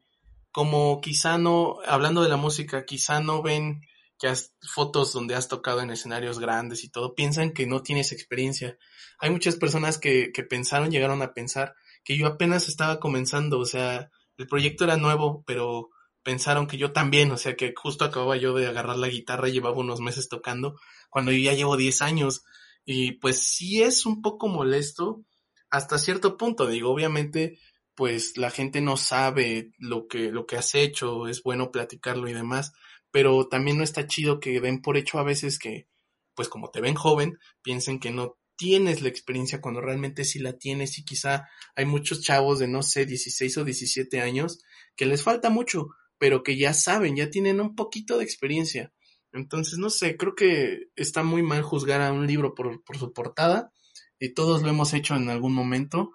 [0.54, 3.82] como quizá no, hablando de la música, quizá no ven
[4.24, 8.14] que has fotos donde has tocado en escenarios grandes y todo, piensan que no tienes
[8.14, 8.78] experiencia.
[9.20, 13.66] Hay muchas personas que, que pensaron, llegaron a pensar que yo apenas estaba comenzando, o
[13.66, 15.90] sea, el proyecto era nuevo, pero
[16.24, 19.76] pensaron que yo también, o sea, que justo acababa yo de agarrar la guitarra, llevaba
[19.76, 22.46] unos meses tocando, cuando yo ya llevo 10 años.
[22.86, 25.26] Y pues sí es un poco molesto
[25.70, 27.60] hasta cierto punto, digo, obviamente,
[27.94, 32.34] pues la gente no sabe lo que, lo que has hecho, es bueno platicarlo y
[32.34, 32.72] demás,
[33.14, 35.88] pero también no está chido que den por hecho a veces que,
[36.34, 40.58] pues como te ven joven, piensen que no tienes la experiencia cuando realmente sí la
[40.58, 44.64] tienes y quizá hay muchos chavos de no sé 16 o 17 años
[44.96, 48.92] que les falta mucho, pero que ya saben, ya tienen un poquito de experiencia.
[49.32, 53.72] Entonces, no sé, creo que está muy mal juzgar a un libro por, su portada
[54.18, 56.14] y todos lo hemos hecho en algún momento.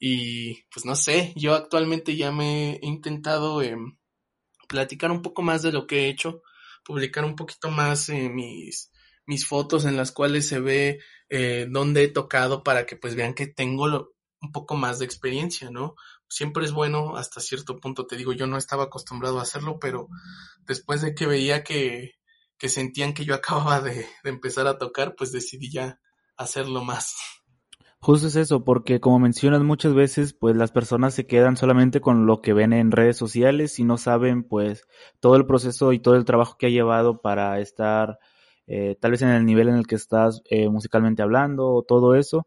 [0.00, 3.96] Y pues no sé, yo actualmente ya me he intentado em,
[4.66, 6.42] platicar un poco más de lo que he hecho,
[6.84, 8.90] publicar un poquito más eh, mis,
[9.26, 13.34] mis fotos en las cuales se ve eh, dónde he tocado para que pues vean
[13.34, 15.96] que tengo un poco más de experiencia, ¿no?
[16.28, 20.08] siempre es bueno hasta cierto punto, te digo, yo no estaba acostumbrado a hacerlo, pero
[20.66, 22.14] después de que veía que,
[22.58, 26.00] que sentían que yo acababa de, de empezar a tocar, pues decidí ya
[26.36, 27.14] hacerlo más.
[28.06, 32.24] Justo es eso, porque como mencionas muchas veces, pues las personas se quedan solamente con
[32.24, 34.86] lo que ven en redes sociales y no saben pues
[35.18, 38.20] todo el proceso y todo el trabajo que ha llevado para estar
[38.68, 42.14] eh, tal vez en el nivel en el que estás eh, musicalmente hablando o todo
[42.14, 42.46] eso.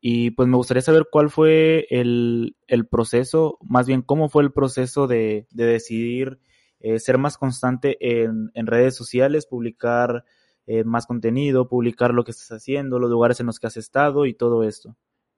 [0.00, 4.52] Y pues me gustaría saber cuál fue el, el proceso, más bien cómo fue el
[4.52, 6.38] proceso de, de decidir
[6.78, 10.24] eh, ser más constante en, en, redes sociales, publicar
[10.66, 14.26] eh, más contenido, publicar lo que estás haciendo, los lugares en los que has estado
[14.26, 14.96] y todo esto.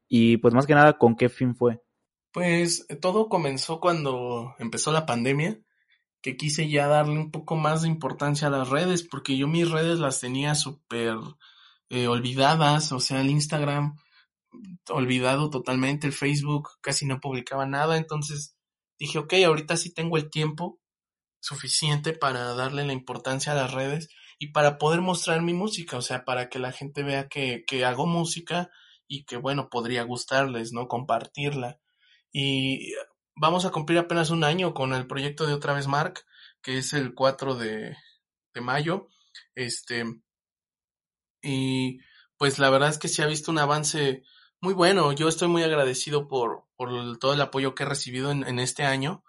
[0.08, 1.82] Y pues más que nada, ¿con qué fin fue?
[2.32, 5.60] Pues todo comenzó cuando empezó la pandemia,
[6.20, 9.70] que quise ya darle un poco más de importancia a las redes, porque yo mis
[9.70, 11.16] redes las tenía súper
[11.90, 13.96] eh, olvidadas, o sea, el Instagram
[14.88, 18.56] olvidado totalmente, el Facebook casi no publicaba nada, entonces
[18.98, 20.80] dije, ok, ahorita sí tengo el tiempo
[21.40, 24.08] suficiente para darle la importancia a las redes
[24.38, 27.84] y para poder mostrar mi música, o sea, para que la gente vea que, que
[27.84, 28.70] hago música
[29.06, 30.88] y que, bueno, podría gustarles, ¿no?
[30.88, 31.78] Compartirla.
[32.32, 32.92] Y
[33.36, 36.24] vamos a cumplir apenas un año con el proyecto de Otra vez Mark,
[36.62, 37.96] que es el 4 de,
[38.54, 39.08] de mayo.
[39.54, 40.04] Este,
[41.42, 41.98] y
[42.38, 44.22] pues la verdad es que se ha visto un avance
[44.60, 45.12] muy bueno.
[45.12, 49.22] Yo estoy muy agradecido por, por todo el apoyo que he recibido en, este año.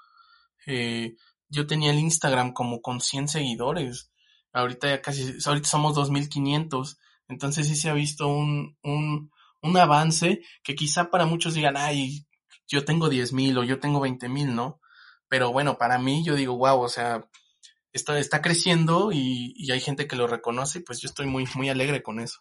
[0.66, 1.16] Eh,
[1.50, 4.12] yo tenía el Instagram como con 100 seguidores.
[4.56, 6.98] Ahorita ya casi, ahorita somos 2500.
[7.28, 9.32] Entonces sí se ha visto un, un,
[9.62, 12.26] un avance que quizá para muchos digan, ay,
[12.66, 14.80] yo tengo 10 mil o yo tengo 20 mil, ¿no?
[15.28, 17.28] Pero bueno, para mí yo digo, wow, o sea,
[17.92, 21.68] está, está creciendo y, y hay gente que lo reconoce, pues yo estoy muy, muy
[21.68, 22.40] alegre con eso.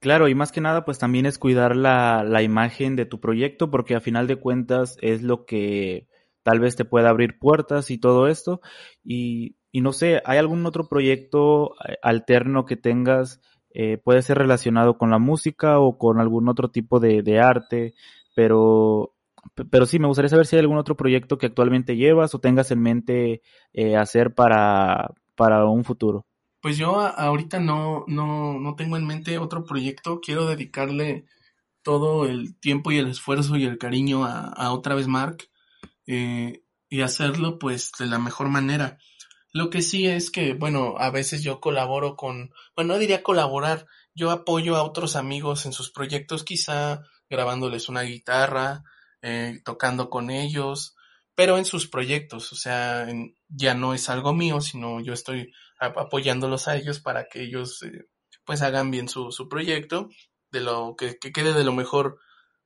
[0.00, 3.70] Claro, y más que nada, pues también es cuidar la, la imagen de tu proyecto,
[3.70, 6.08] porque a final de cuentas es lo que
[6.42, 8.60] tal vez te pueda abrir puertas y todo esto.
[9.04, 13.40] Y, y no sé, ¿hay algún otro proyecto eh, alterno que tengas?
[13.74, 17.94] Eh, puede ser relacionado con la música o con algún otro tipo de, arte,
[18.34, 19.14] pero,
[19.70, 22.70] pero sí, me gustaría saber si hay algún otro proyecto que actualmente llevas o tengas
[22.70, 23.42] en mente
[23.72, 26.26] eh, hacer para, para un futuro.
[26.60, 30.20] Pues yo ahorita no, no, no tengo en mente otro proyecto.
[30.20, 31.24] Quiero dedicarle
[31.82, 35.48] todo el tiempo y el esfuerzo y el cariño a, otra vez Mark
[36.06, 38.98] eh, y hacerlo pues de la mejor manera.
[39.52, 43.86] Lo que sí es que, bueno, a veces yo colaboro con, bueno, no diría colaborar,
[44.14, 48.84] yo apoyo a otros amigos en sus proyectos, quizá grabándoles una guitarra,
[49.22, 50.96] eh, tocando con ellos,
[51.34, 53.06] pero en sus proyectos, o sea,
[53.48, 58.06] ya no es algo mío, sino yo estoy apoyándolos a ellos para que ellos eh,
[58.44, 60.08] pues hagan bien su, su, proyecto,
[60.50, 62.18] de lo que, quede de lo mejor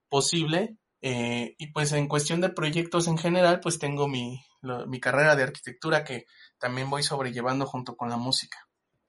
[0.08, 0.76] posible.
[1.02, 4.40] Eh, y pues en cuestión de proyectos en general, pues tengo mi,
[4.88, 6.24] mi carrera de arquitectura que
[6.58, 8.58] también voy sobrellevando junto con la música.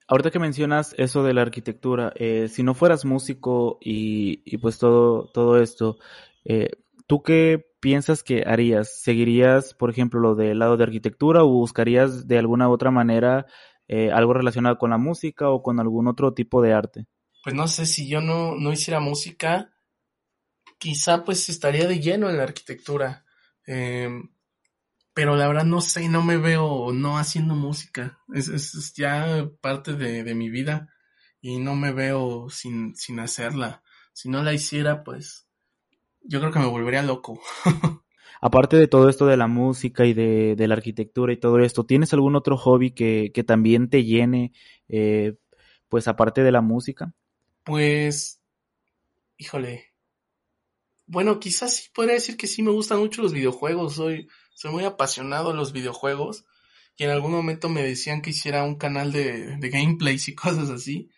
[0.06, 4.78] Ahorita que mencionas eso de la arquitectura, eh, si no fueras músico y, y pues
[4.78, 5.98] todo, todo esto,
[6.44, 6.70] eh,
[7.06, 9.00] ¿tú qué piensas que harías?
[9.02, 13.46] ¿Seguirías, por ejemplo, lo del lado de arquitectura o buscarías de alguna otra manera
[13.86, 17.06] eh, algo relacionado con la música o con algún otro tipo de arte?
[17.44, 19.72] Pues no sé, si yo no, no hiciera música,
[20.78, 23.24] quizá pues estaría de lleno en la arquitectura.
[23.66, 24.08] Eh,
[25.18, 28.20] pero la verdad no sé, no me veo no haciendo música.
[28.32, 30.94] Es, es, ya parte de, mi vida
[31.40, 33.82] y no me veo sin, sin hacerla.
[34.12, 35.48] Si no la hiciera, pues
[36.22, 37.40] yo creo que me volvería loco.
[38.40, 42.12] Aparte de todo esto de la música y de, la arquitectura y todo esto, ¿tienes
[42.12, 44.52] algún otro hobby que, que también te llene,
[44.88, 45.34] eh,
[45.88, 47.12] pues aparte de la música?
[47.64, 48.40] Pues,
[49.36, 49.86] híjole.
[51.08, 53.94] Bueno, quizás sí podría decir que sí me gustan mucho los videojuegos.
[53.94, 56.44] Soy, soy muy apasionado de los videojuegos
[56.96, 60.68] y en algún momento me decían que hiciera un canal de, de gameplays y cosas
[60.68, 61.10] así,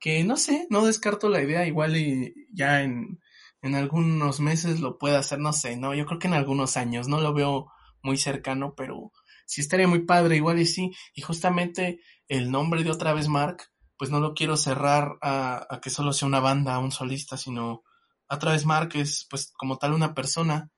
[0.00, 3.20] que no sé, no descarto la idea, igual y ya en,
[3.60, 7.08] en algunos meses lo pueda hacer, no sé, no, yo creo que en algunos años,
[7.08, 7.70] no lo veo
[8.02, 9.12] muy cercano, pero
[9.44, 13.64] sí estaría muy padre, igual y sí, y justamente el nombre de otra vez Mark,
[13.98, 17.82] pues no lo quiero cerrar a, a que solo sea una banda, un solista, sino
[18.30, 20.70] otra vez Mark es pues como tal una persona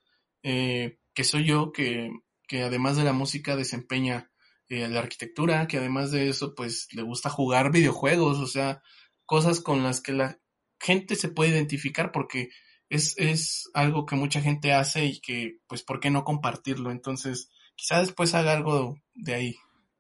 [0.42, 2.10] eh, que soy yo, que,
[2.46, 4.30] que además de la música desempeña
[4.68, 8.82] eh, la arquitectura, que además de eso, pues le gusta jugar videojuegos, o sea,
[9.26, 10.38] cosas con las que la
[10.78, 12.50] gente se puede identificar porque
[12.88, 16.90] es, es algo que mucha gente hace y que, pues, ¿por qué no compartirlo?
[16.90, 19.56] Entonces, quizá después haga algo de ahí.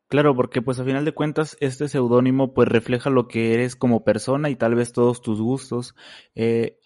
[0.08, 4.02] Claro, porque pues a final de cuentas este seudónimo pues refleja lo que eres como
[4.02, 5.94] persona y tal vez todos tus gustos.
[6.34, 6.78] Eh,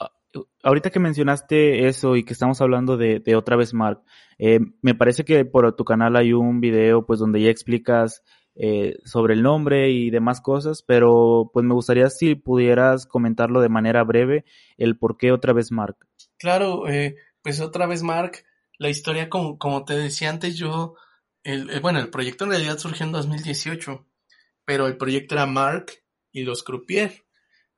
[0.63, 4.03] ahorita que mencionaste eso y que estamos hablando de, otra vez Mark,
[4.39, 8.23] eh, me parece que por tu canal hay un video pues donde ya explicas
[8.57, 13.69] eh, sobre el nombre y demás cosas, pero pues me gustaría si pudieras comentarlo de
[13.69, 14.45] manera breve
[14.77, 15.97] el por qué otra vez Mark.
[16.39, 18.45] Claro, eh, pues otra vez Mark,
[18.79, 20.95] la historia como, como te decía antes yo,
[21.43, 24.07] el, bueno, el proyecto en realidad surgió en 2018,
[24.65, 25.87] pero el proyecto era Mark
[26.33, 27.25] y los Croupier.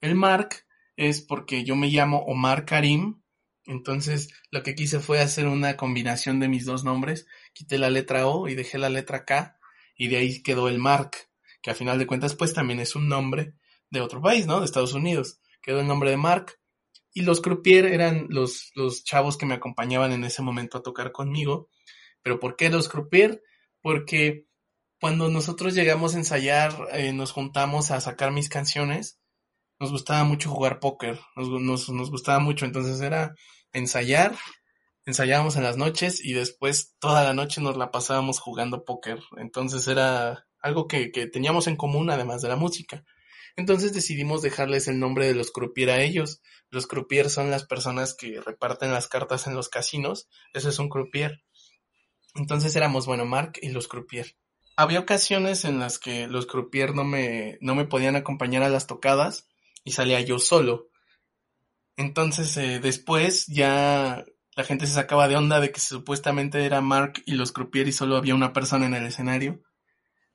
[0.00, 0.65] El Mark
[0.96, 3.22] es porque yo me llamo Omar Karim.
[3.64, 7.26] Entonces lo que quise fue hacer una combinación de mis dos nombres.
[7.52, 9.58] Quité la letra O y dejé la letra K
[9.96, 11.12] y de ahí quedó el Mark,
[11.62, 13.54] que a final de cuentas pues también es un nombre
[13.90, 14.60] de otro país, ¿no?
[14.60, 15.40] De Estados Unidos.
[15.62, 16.58] Quedó el nombre de Mark.
[17.12, 21.12] Y los croupier eran los, los chavos que me acompañaban en ese momento a tocar
[21.12, 21.70] conmigo.
[22.22, 23.42] Pero ¿por qué los croupier?
[23.80, 24.46] Porque
[25.00, 29.18] cuando nosotros llegamos a ensayar, eh, nos juntamos a sacar mis canciones
[29.78, 33.34] nos gustaba mucho jugar póker, nos, nos, gustaba mucho, entonces era
[33.72, 34.36] ensayar,
[35.04, 39.86] ensayábamos en las noches y después toda la noche nos la pasábamos jugando póker, entonces
[39.88, 43.04] era algo que, que teníamos en común además de la música.
[43.56, 46.42] Entonces decidimos dejarles el nombre de los croupier a ellos.
[46.70, 50.28] Los croupier son las personas que reparten las cartas en los casinos.
[50.52, 51.42] Eso es un croupier.
[52.34, 54.36] Entonces éramos, bueno, Mark y los croupier.
[54.76, 58.86] Había ocasiones en las que los croupier no me, no me podían acompañar a las
[58.86, 59.48] tocadas
[59.86, 60.90] y salía yo solo.
[61.96, 64.24] Entonces eh, después ya
[64.56, 67.92] la gente se sacaba de onda de que supuestamente era Mark y los croupier y
[67.92, 69.62] solo había una persona en el escenario.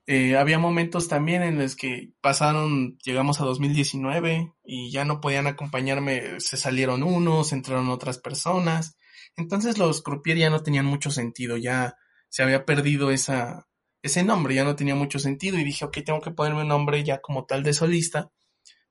[0.08, 5.48] Eh, había momentos también en los que pasaron, llegamos a 2019 y ya no podían
[5.48, 8.96] acompañarme, se salieron unos, entraron otras personas.
[9.36, 11.96] Entonces los croupier ya no tenían mucho sentido, ya
[12.30, 13.68] se había perdido esa,
[14.02, 17.04] ese nombre, ya no tenía mucho sentido y dije, ok, tengo que ponerme un nombre
[17.04, 18.32] ya como tal de solista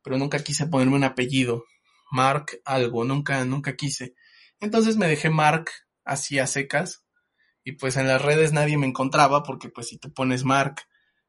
[0.03, 1.65] pero nunca quise ponerme un apellido.
[2.11, 4.15] Mark algo, nunca, nunca quise.
[4.61, 5.71] Entonces me dejé Mark
[6.05, 7.05] así a secas
[7.65, 10.83] y pues en las redes nadie me encontraba porque pues si tú pones Mark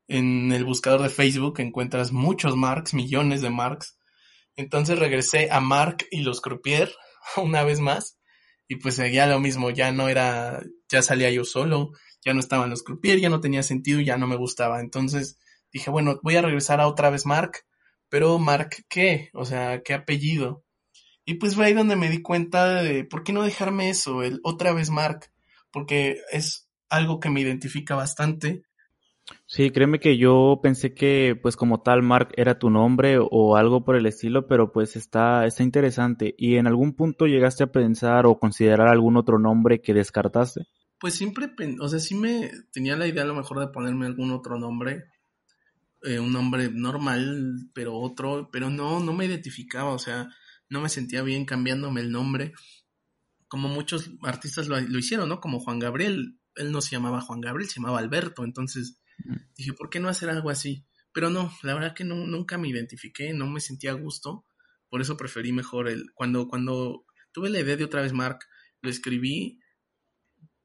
[0.07, 3.97] en el buscador de Facebook encuentras muchos Marks, millones de Marks.
[4.55, 6.91] Entonces regresé a Mark y los Croupier
[7.37, 8.17] una vez más
[8.67, 11.91] y pues seguía lo mismo, ya no era, ya salía yo solo,
[12.23, 14.79] ya no estaban los Croupier, ya no tenía sentido, ya no me gustaba.
[14.79, 15.37] Entonces
[15.73, 17.65] dije, bueno, voy a regresar a otra vez Mark,
[18.11, 19.29] pero Mark, ¿qué?
[19.33, 20.65] O sea, ¿qué apellido?
[21.23, 24.41] Y pues fue ahí donde me di cuenta de por qué no dejarme eso, el
[24.43, 25.31] otra vez Mark,
[25.71, 28.63] porque es algo que me identifica bastante.
[29.45, 33.85] Sí, créeme que yo pensé que pues como tal Mark era tu nombre o algo
[33.85, 36.35] por el estilo, pero pues está, está interesante.
[36.37, 40.67] ¿Y en algún punto llegaste a pensar o considerar algún otro nombre que descartaste?
[40.99, 41.49] Pues siempre,
[41.79, 45.05] o sea, sí me tenía la idea a lo mejor de ponerme algún otro nombre,
[46.03, 50.29] eh, un nombre normal, pero otro, pero no, no me identificaba, o sea,
[50.69, 52.53] no me sentía bien cambiándome el nombre,
[53.47, 55.39] como muchos artistas lo, hicieron, ¿no?
[55.41, 58.99] Como Juan Gabriel, él no se llamaba Juan Gabriel, se llamaba Alberto, entonces
[59.55, 60.85] dije, ¿por qué no hacer algo así?
[61.13, 64.45] Pero no, la verdad que no, nunca me identifiqué, no me sentía a gusto,
[64.89, 68.39] por eso preferí mejor el, cuando, cuando tuve la idea de otra vez Mark,
[68.81, 69.59] lo escribí,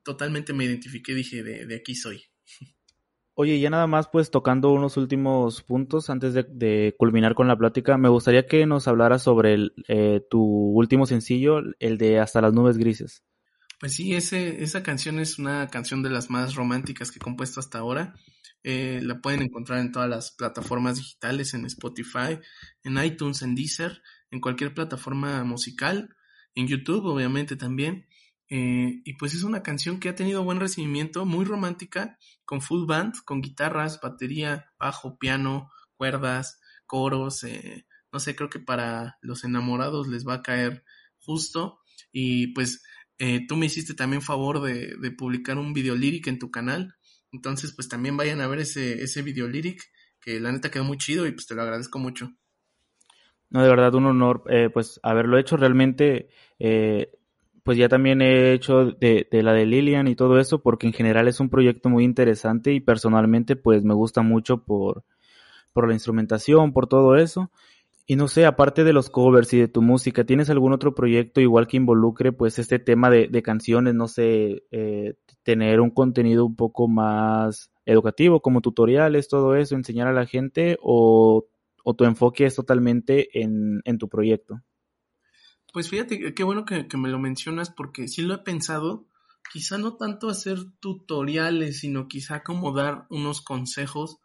[0.02, 2.22] totalmente me identifiqué, dije, de, de aquí soy.
[3.38, 7.98] Oye, ya nada más pues tocando unos últimos puntos antes de, culminar con la plática,
[7.98, 12.54] me gustaría que nos hablaras sobre el, eh, tu último sencillo, el de Hasta las
[12.54, 13.22] nubes grises.
[13.78, 17.60] Pues sí, ese, esa canción es una canción de las más románticas que he compuesto
[17.60, 18.14] hasta ahora.
[18.62, 22.40] Eh, la pueden encontrar en todas las plataformas digitales, en Spotify,
[22.84, 26.08] en iTunes, en Deezer, en cualquier plataforma musical,
[26.54, 28.06] en YouTube obviamente también.
[28.48, 32.86] Eh, y pues es una canción que ha tenido buen recibimiento, muy romántica, con full
[32.86, 37.42] band, con guitarras, batería, bajo, piano, cuerdas, coros.
[37.44, 40.84] Eh, no sé, creo que para los enamorados les va a caer
[41.18, 41.80] justo.
[42.12, 42.84] Y pues
[43.18, 46.94] eh, tú me hiciste también favor de, publicar un video lyric en tu canal.
[47.32, 49.82] Entonces, pues también vayan a ver ese, ese video lyric,
[50.20, 52.30] que la neta quedó muy chido y pues te lo agradezco mucho.
[53.50, 54.42] No, de verdad, un honor,
[54.72, 56.30] pues haberlo hecho realmente
[57.66, 61.26] pues ya también he hecho de, la de Lilian y todo eso, porque en general
[61.26, 65.02] es un proyecto muy interesante y personalmente pues me gusta mucho por,
[65.72, 67.50] por la instrumentación, por todo eso.
[68.06, 71.40] Y no sé, aparte de los covers y de tu música, ¿tienes algún otro proyecto
[71.40, 76.54] igual que involucre pues este tema de, canciones, no sé, eh, tener un contenido un
[76.54, 81.46] poco más educativo, como tutoriales, todo eso, enseñar a la gente o,
[81.82, 84.62] o tu enfoque es totalmente en, en tu proyecto?
[85.76, 89.06] Pues fíjate, qué bueno que, me lo mencionas porque sí lo he pensado,
[89.52, 94.16] quizá no tanto hacer tutoriales, sino quizá como dar unos consejos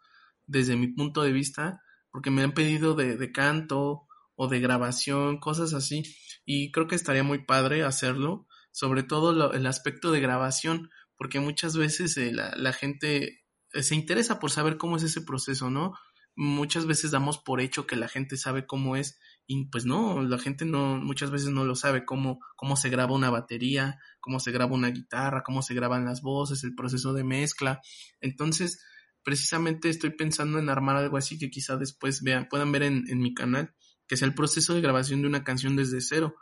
[0.46, 5.74] desde mi punto de vista, porque me han pedido de, canto o de grabación, cosas
[5.74, 6.04] así,
[6.46, 10.88] y creo que estaría muy padre hacerlo, sobre todo el aspecto de grabación,
[11.18, 13.44] porque muchas veces eh, la, la, gente
[13.74, 15.92] eh, se interesa por saber cómo es ese proceso, ¿no?
[16.34, 20.38] Muchas veces damos por hecho que la gente sabe cómo es y pues no, la
[20.38, 24.52] gente no, muchas veces no lo sabe cómo, cómo se graba una batería, cómo se
[24.52, 27.80] graba una guitarra, cómo se graban las voces, el proceso de mezcla.
[28.20, 28.84] Entonces,
[29.22, 33.18] precisamente estoy pensando en armar algo así que quizá después vean, puedan ver en, en
[33.18, 33.74] mi canal,
[34.06, 36.34] que sea el proceso de grabación de una canción desde cero,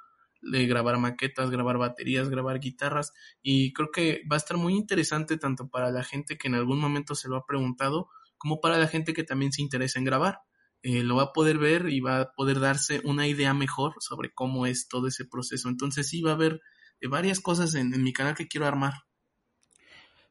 [0.43, 5.37] de grabar maquetas, grabar baterías, grabar guitarras, y creo que va a estar muy interesante
[5.37, 8.89] tanto para la gente que en algún momento se lo ha preguntado, como para la
[8.89, 10.41] gente que también se interesa en grabar.
[10.83, 14.33] Eh, lo va a poder ver y va a poder darse una idea mejor sobre
[14.33, 15.69] cómo es todo ese proceso.
[15.69, 16.61] Entonces sí va a haber
[17.01, 18.95] eh, varias cosas en, mi canal que quiero armar.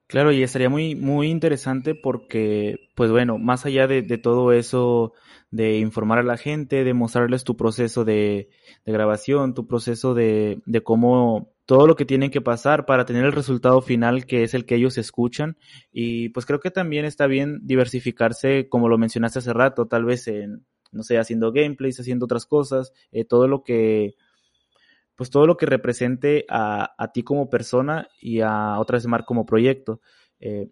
[0.07, 5.13] Claro, y estaría muy, muy interesante porque, pues bueno, más allá de, todo eso,
[5.51, 8.49] de informar a la gente, de mostrarles tu proceso de,
[8.85, 13.23] de grabación, tu proceso de, de cómo todo lo que tienen que pasar para tener
[13.25, 15.55] el resultado final que es el que ellos escuchan.
[15.91, 20.27] Y pues creo que también está bien diversificarse, como lo mencionaste hace rato, tal vez
[20.27, 24.15] en, no sé, haciendo gameplays, haciendo otras cosas, eh, todo lo que,
[25.15, 29.25] pues todo lo que represente a, a, ti como persona y a otra vez Mark
[29.25, 30.01] como proyecto.
[30.39, 30.71] Eh,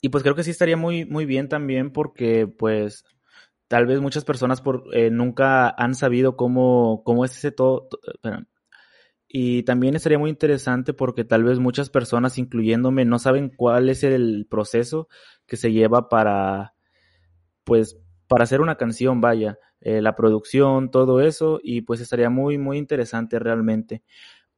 [0.00, 3.04] y pues creo que sí estaría muy, muy bien también porque pues
[3.68, 7.88] tal vez muchas personas por, eh, nunca han sabido cómo, cómo es ese todo,
[9.34, 14.04] y también estaría muy interesante porque tal vez muchas personas, incluyéndome, no saben cuál es
[14.04, 15.08] el proceso
[15.46, 16.74] que se lleva para,
[17.64, 22.58] pues, para hacer una canción, vaya, eh, la producción, todo eso, y pues estaría muy,
[22.58, 24.02] muy interesante realmente.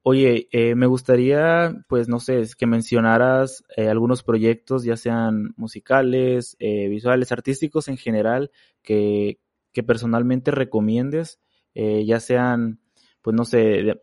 [0.03, 6.57] Oye, eh, me gustaría, pues, no sé, que mencionaras eh, algunos proyectos, ya sean musicales,
[6.59, 8.51] visuales, artísticos en general,
[8.83, 9.39] que,
[9.72, 11.39] que personalmente recomiendes,
[11.75, 12.81] ya sean,
[13.22, 13.95] pues, no sé,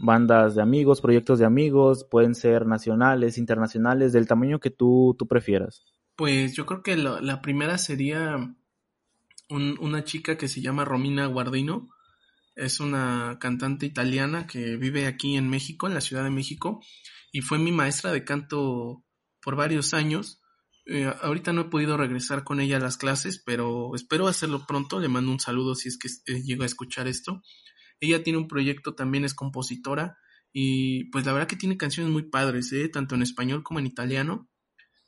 [0.00, 5.28] bandas de amigos, proyectos de amigos, pueden ser nacionales, internacionales, del tamaño que tú, tú
[5.28, 5.84] prefieras.
[6.16, 8.54] Pues yo creo que la primera sería
[9.50, 11.88] una chica que se llama Romina Guardino.
[12.54, 16.82] Es una cantante italiana que vive aquí en México, en la Ciudad de México,
[17.32, 19.04] y fue mi maestra de canto
[19.42, 20.40] por varios años.
[20.86, 24.98] Eh, ahorita no he podido regresar con ella a las clases, pero espero hacerlo pronto.
[24.98, 27.42] Le mando un saludo si es que eh, llega a escuchar esto.
[28.00, 30.16] Ella tiene un proyecto, también es compositora
[30.52, 32.88] y pues la verdad que tiene canciones muy padres, ¿eh?
[32.88, 34.48] tanto en español como en italiano.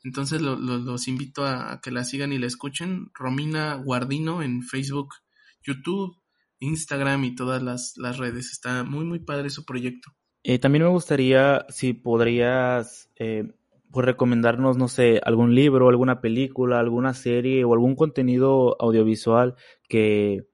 [0.03, 3.09] Entonces los invito a, que la sigan y la escuchen.
[3.13, 5.15] Romina Guardino en Facebook,
[5.61, 6.17] YouTube,
[6.59, 8.51] Instagram y todas las, redes.
[8.51, 10.11] Está muy, muy padre su proyecto.
[10.43, 13.53] Eh, también me gustaría si podrías eh,
[13.91, 19.55] pues recomendarnos, no sé, algún libro, alguna película, alguna serie o algún contenido audiovisual
[19.87, 20.49] que,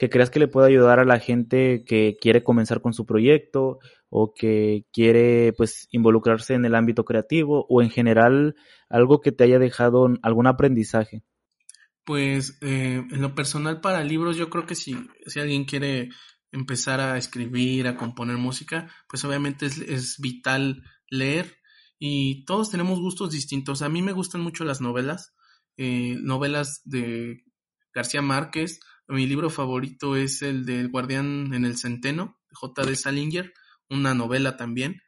[0.00, 3.80] que creas que le pueda ayudar a la gente que quiere comenzar con su proyecto
[4.08, 8.56] o que quiere pues involucrarse en el ámbito creativo o en general
[8.88, 11.22] algo que te haya dejado algún aprendizaje?
[12.02, 14.96] Pues eh, en lo personal para libros yo creo que si,
[15.26, 16.08] si alguien quiere
[16.50, 21.58] empezar a escribir, a componer música, pues obviamente es, es vital leer
[21.98, 23.82] y todos tenemos gustos distintos.
[23.82, 25.34] A mí me gustan mucho las novelas,
[25.76, 27.44] eh, novelas de
[27.92, 28.80] García Márquez.
[29.10, 32.86] Mi libro favorito es el del Guardián en el Centeno, de J.
[32.86, 32.96] D.
[32.96, 33.52] Salinger
[33.90, 35.02] una novela también,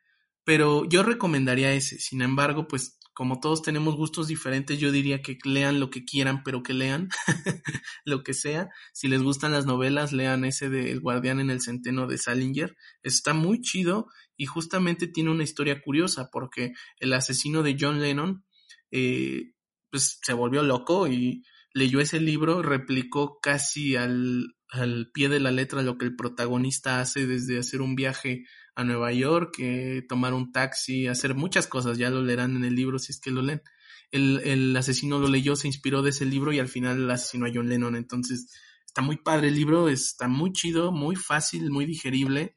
[0.44, 1.98] pero yo recomendaría ese.
[1.98, 6.42] Sin embargo, pues como todos tenemos gustos diferentes, yo diría que lean lo que quieran,
[6.42, 7.08] pero que lean
[8.04, 8.68] lo que sea.
[8.92, 12.76] Si les gustan las novelas, lean ese de El guardián en el centeno de Salinger.
[13.02, 18.44] Está muy chido y justamente tiene una historia curiosa porque el asesino de John Lennon
[18.90, 19.52] eh,
[19.90, 21.44] pues se volvió loco y
[21.74, 27.00] leyó ese libro, replicó casi al, al pie de la letra lo que el protagonista
[27.00, 28.44] hace desde hacer un viaje
[28.74, 32.74] a Nueva York, eh, tomar un taxi, hacer muchas cosas, ya lo leerán en el
[32.74, 33.62] libro si es que lo leen.
[34.10, 37.50] El, el, asesino lo leyó, se inspiró de ese libro y al final asesinó a
[37.52, 37.96] John Lennon.
[37.96, 38.52] Entonces,
[38.86, 42.54] está muy padre el libro, está muy chido, muy fácil, muy digerible.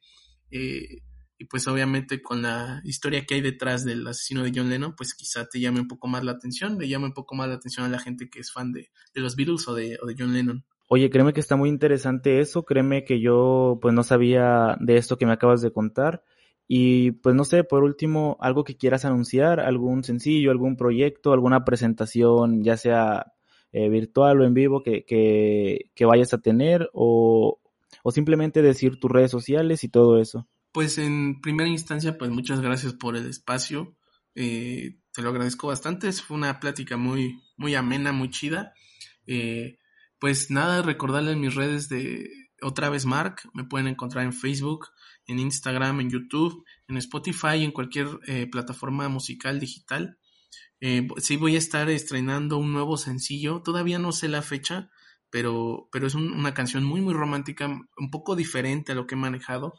[0.50, 1.02] Eh,
[1.38, 5.14] y pues obviamente con la historia que hay detrás del asesino de John Lennon, pues
[5.14, 7.84] quizá te llame un poco más la atención, le llame un poco más la atención
[7.84, 10.64] a la gente que es fan de, de los Beatles o de, John Lennon.
[10.88, 15.18] Oye, créeme que está muy interesante eso, créeme que yo pues no sabía de esto
[15.18, 16.22] que me acabas de contar.
[16.68, 21.64] Y pues no sé, por último, algo que quieras anunciar, algún sencillo, algún proyecto, alguna
[21.64, 23.32] presentación, ya sea
[23.72, 27.60] eh, virtual o en vivo, que, que, que vayas a tener o,
[28.02, 30.48] o simplemente decir tus redes sociales y todo eso.
[30.76, 33.96] Pues en primera instancia, pues muchas gracias por el espacio.
[34.34, 36.12] Eh, te lo agradezco bastante.
[36.12, 38.74] Fue una plática muy, muy amena, muy chida.
[39.26, 39.78] Eh,
[40.18, 42.28] pues nada, recordarles mis redes de
[42.60, 44.88] otra vez Mark, me pueden encontrar en Facebook,
[45.24, 50.18] en Instagram, en YouTube, en Spotify, en cualquier eh, plataforma musical digital.
[50.80, 54.90] Eh, sí voy a estar estrenando un nuevo sencillo, todavía no sé la fecha,
[55.30, 59.18] pero, pero es una canción muy muy romántica, un poco diferente a lo que he
[59.18, 59.72] manejado,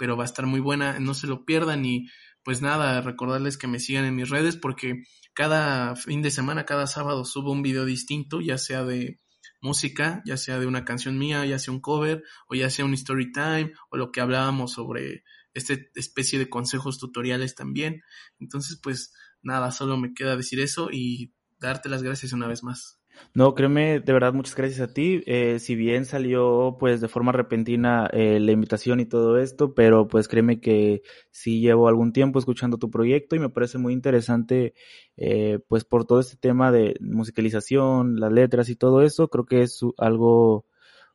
[0.00, 2.08] pero va a estar muy buena, no se lo pierdan y
[2.42, 5.02] pues nada, recordarles que me sigan en mis redes porque
[5.34, 9.20] cada fin de semana, cada sábado subo un video distinto, ya sea de
[9.60, 12.94] música, ya sea de una canción mía, ya sea un cover, o ya sea un
[12.94, 15.22] story time, o lo que hablábamos sobre
[15.52, 18.00] esta especie de consejos tutoriales también.
[18.38, 22.99] Entonces, pues nada, solo me queda decir eso y darte las gracias una vez más.
[23.34, 25.22] No, créeme, de verdad, muchas gracias a ti.
[25.26, 30.08] Eh, si bien salió pues de forma repentina eh, la invitación y todo esto, pero
[30.08, 34.74] pues créeme que sí llevo algún tiempo escuchando tu proyecto y me parece muy interesante
[35.16, 39.62] eh, pues por todo este tema de musicalización, las letras y todo eso, creo que
[39.62, 40.66] es algo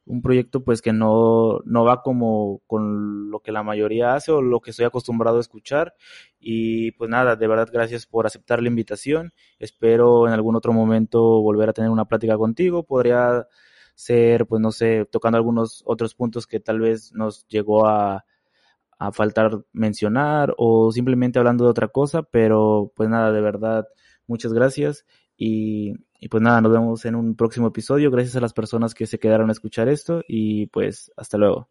[0.05, 4.41] un proyecto pues que no, no va como con lo que la mayoría hace o
[4.41, 5.95] lo que estoy acostumbrado a escuchar.
[6.39, 9.33] Y pues nada, de verdad gracias por aceptar la invitación.
[9.59, 12.83] Espero en algún otro momento volver a tener una plática contigo.
[12.83, 13.47] Podría
[13.95, 18.25] ser, pues no sé, tocando algunos otros puntos que tal vez nos llegó a,
[18.99, 23.87] a faltar mencionar o simplemente hablando de otra cosa, pero pues nada, de verdad,
[24.27, 25.05] muchas gracias
[25.37, 28.11] y, y pues nada, nos vemos en un próximo episodio.
[28.11, 31.69] Gracias a las personas que se quedaron a escuchar esto y pues hasta luego.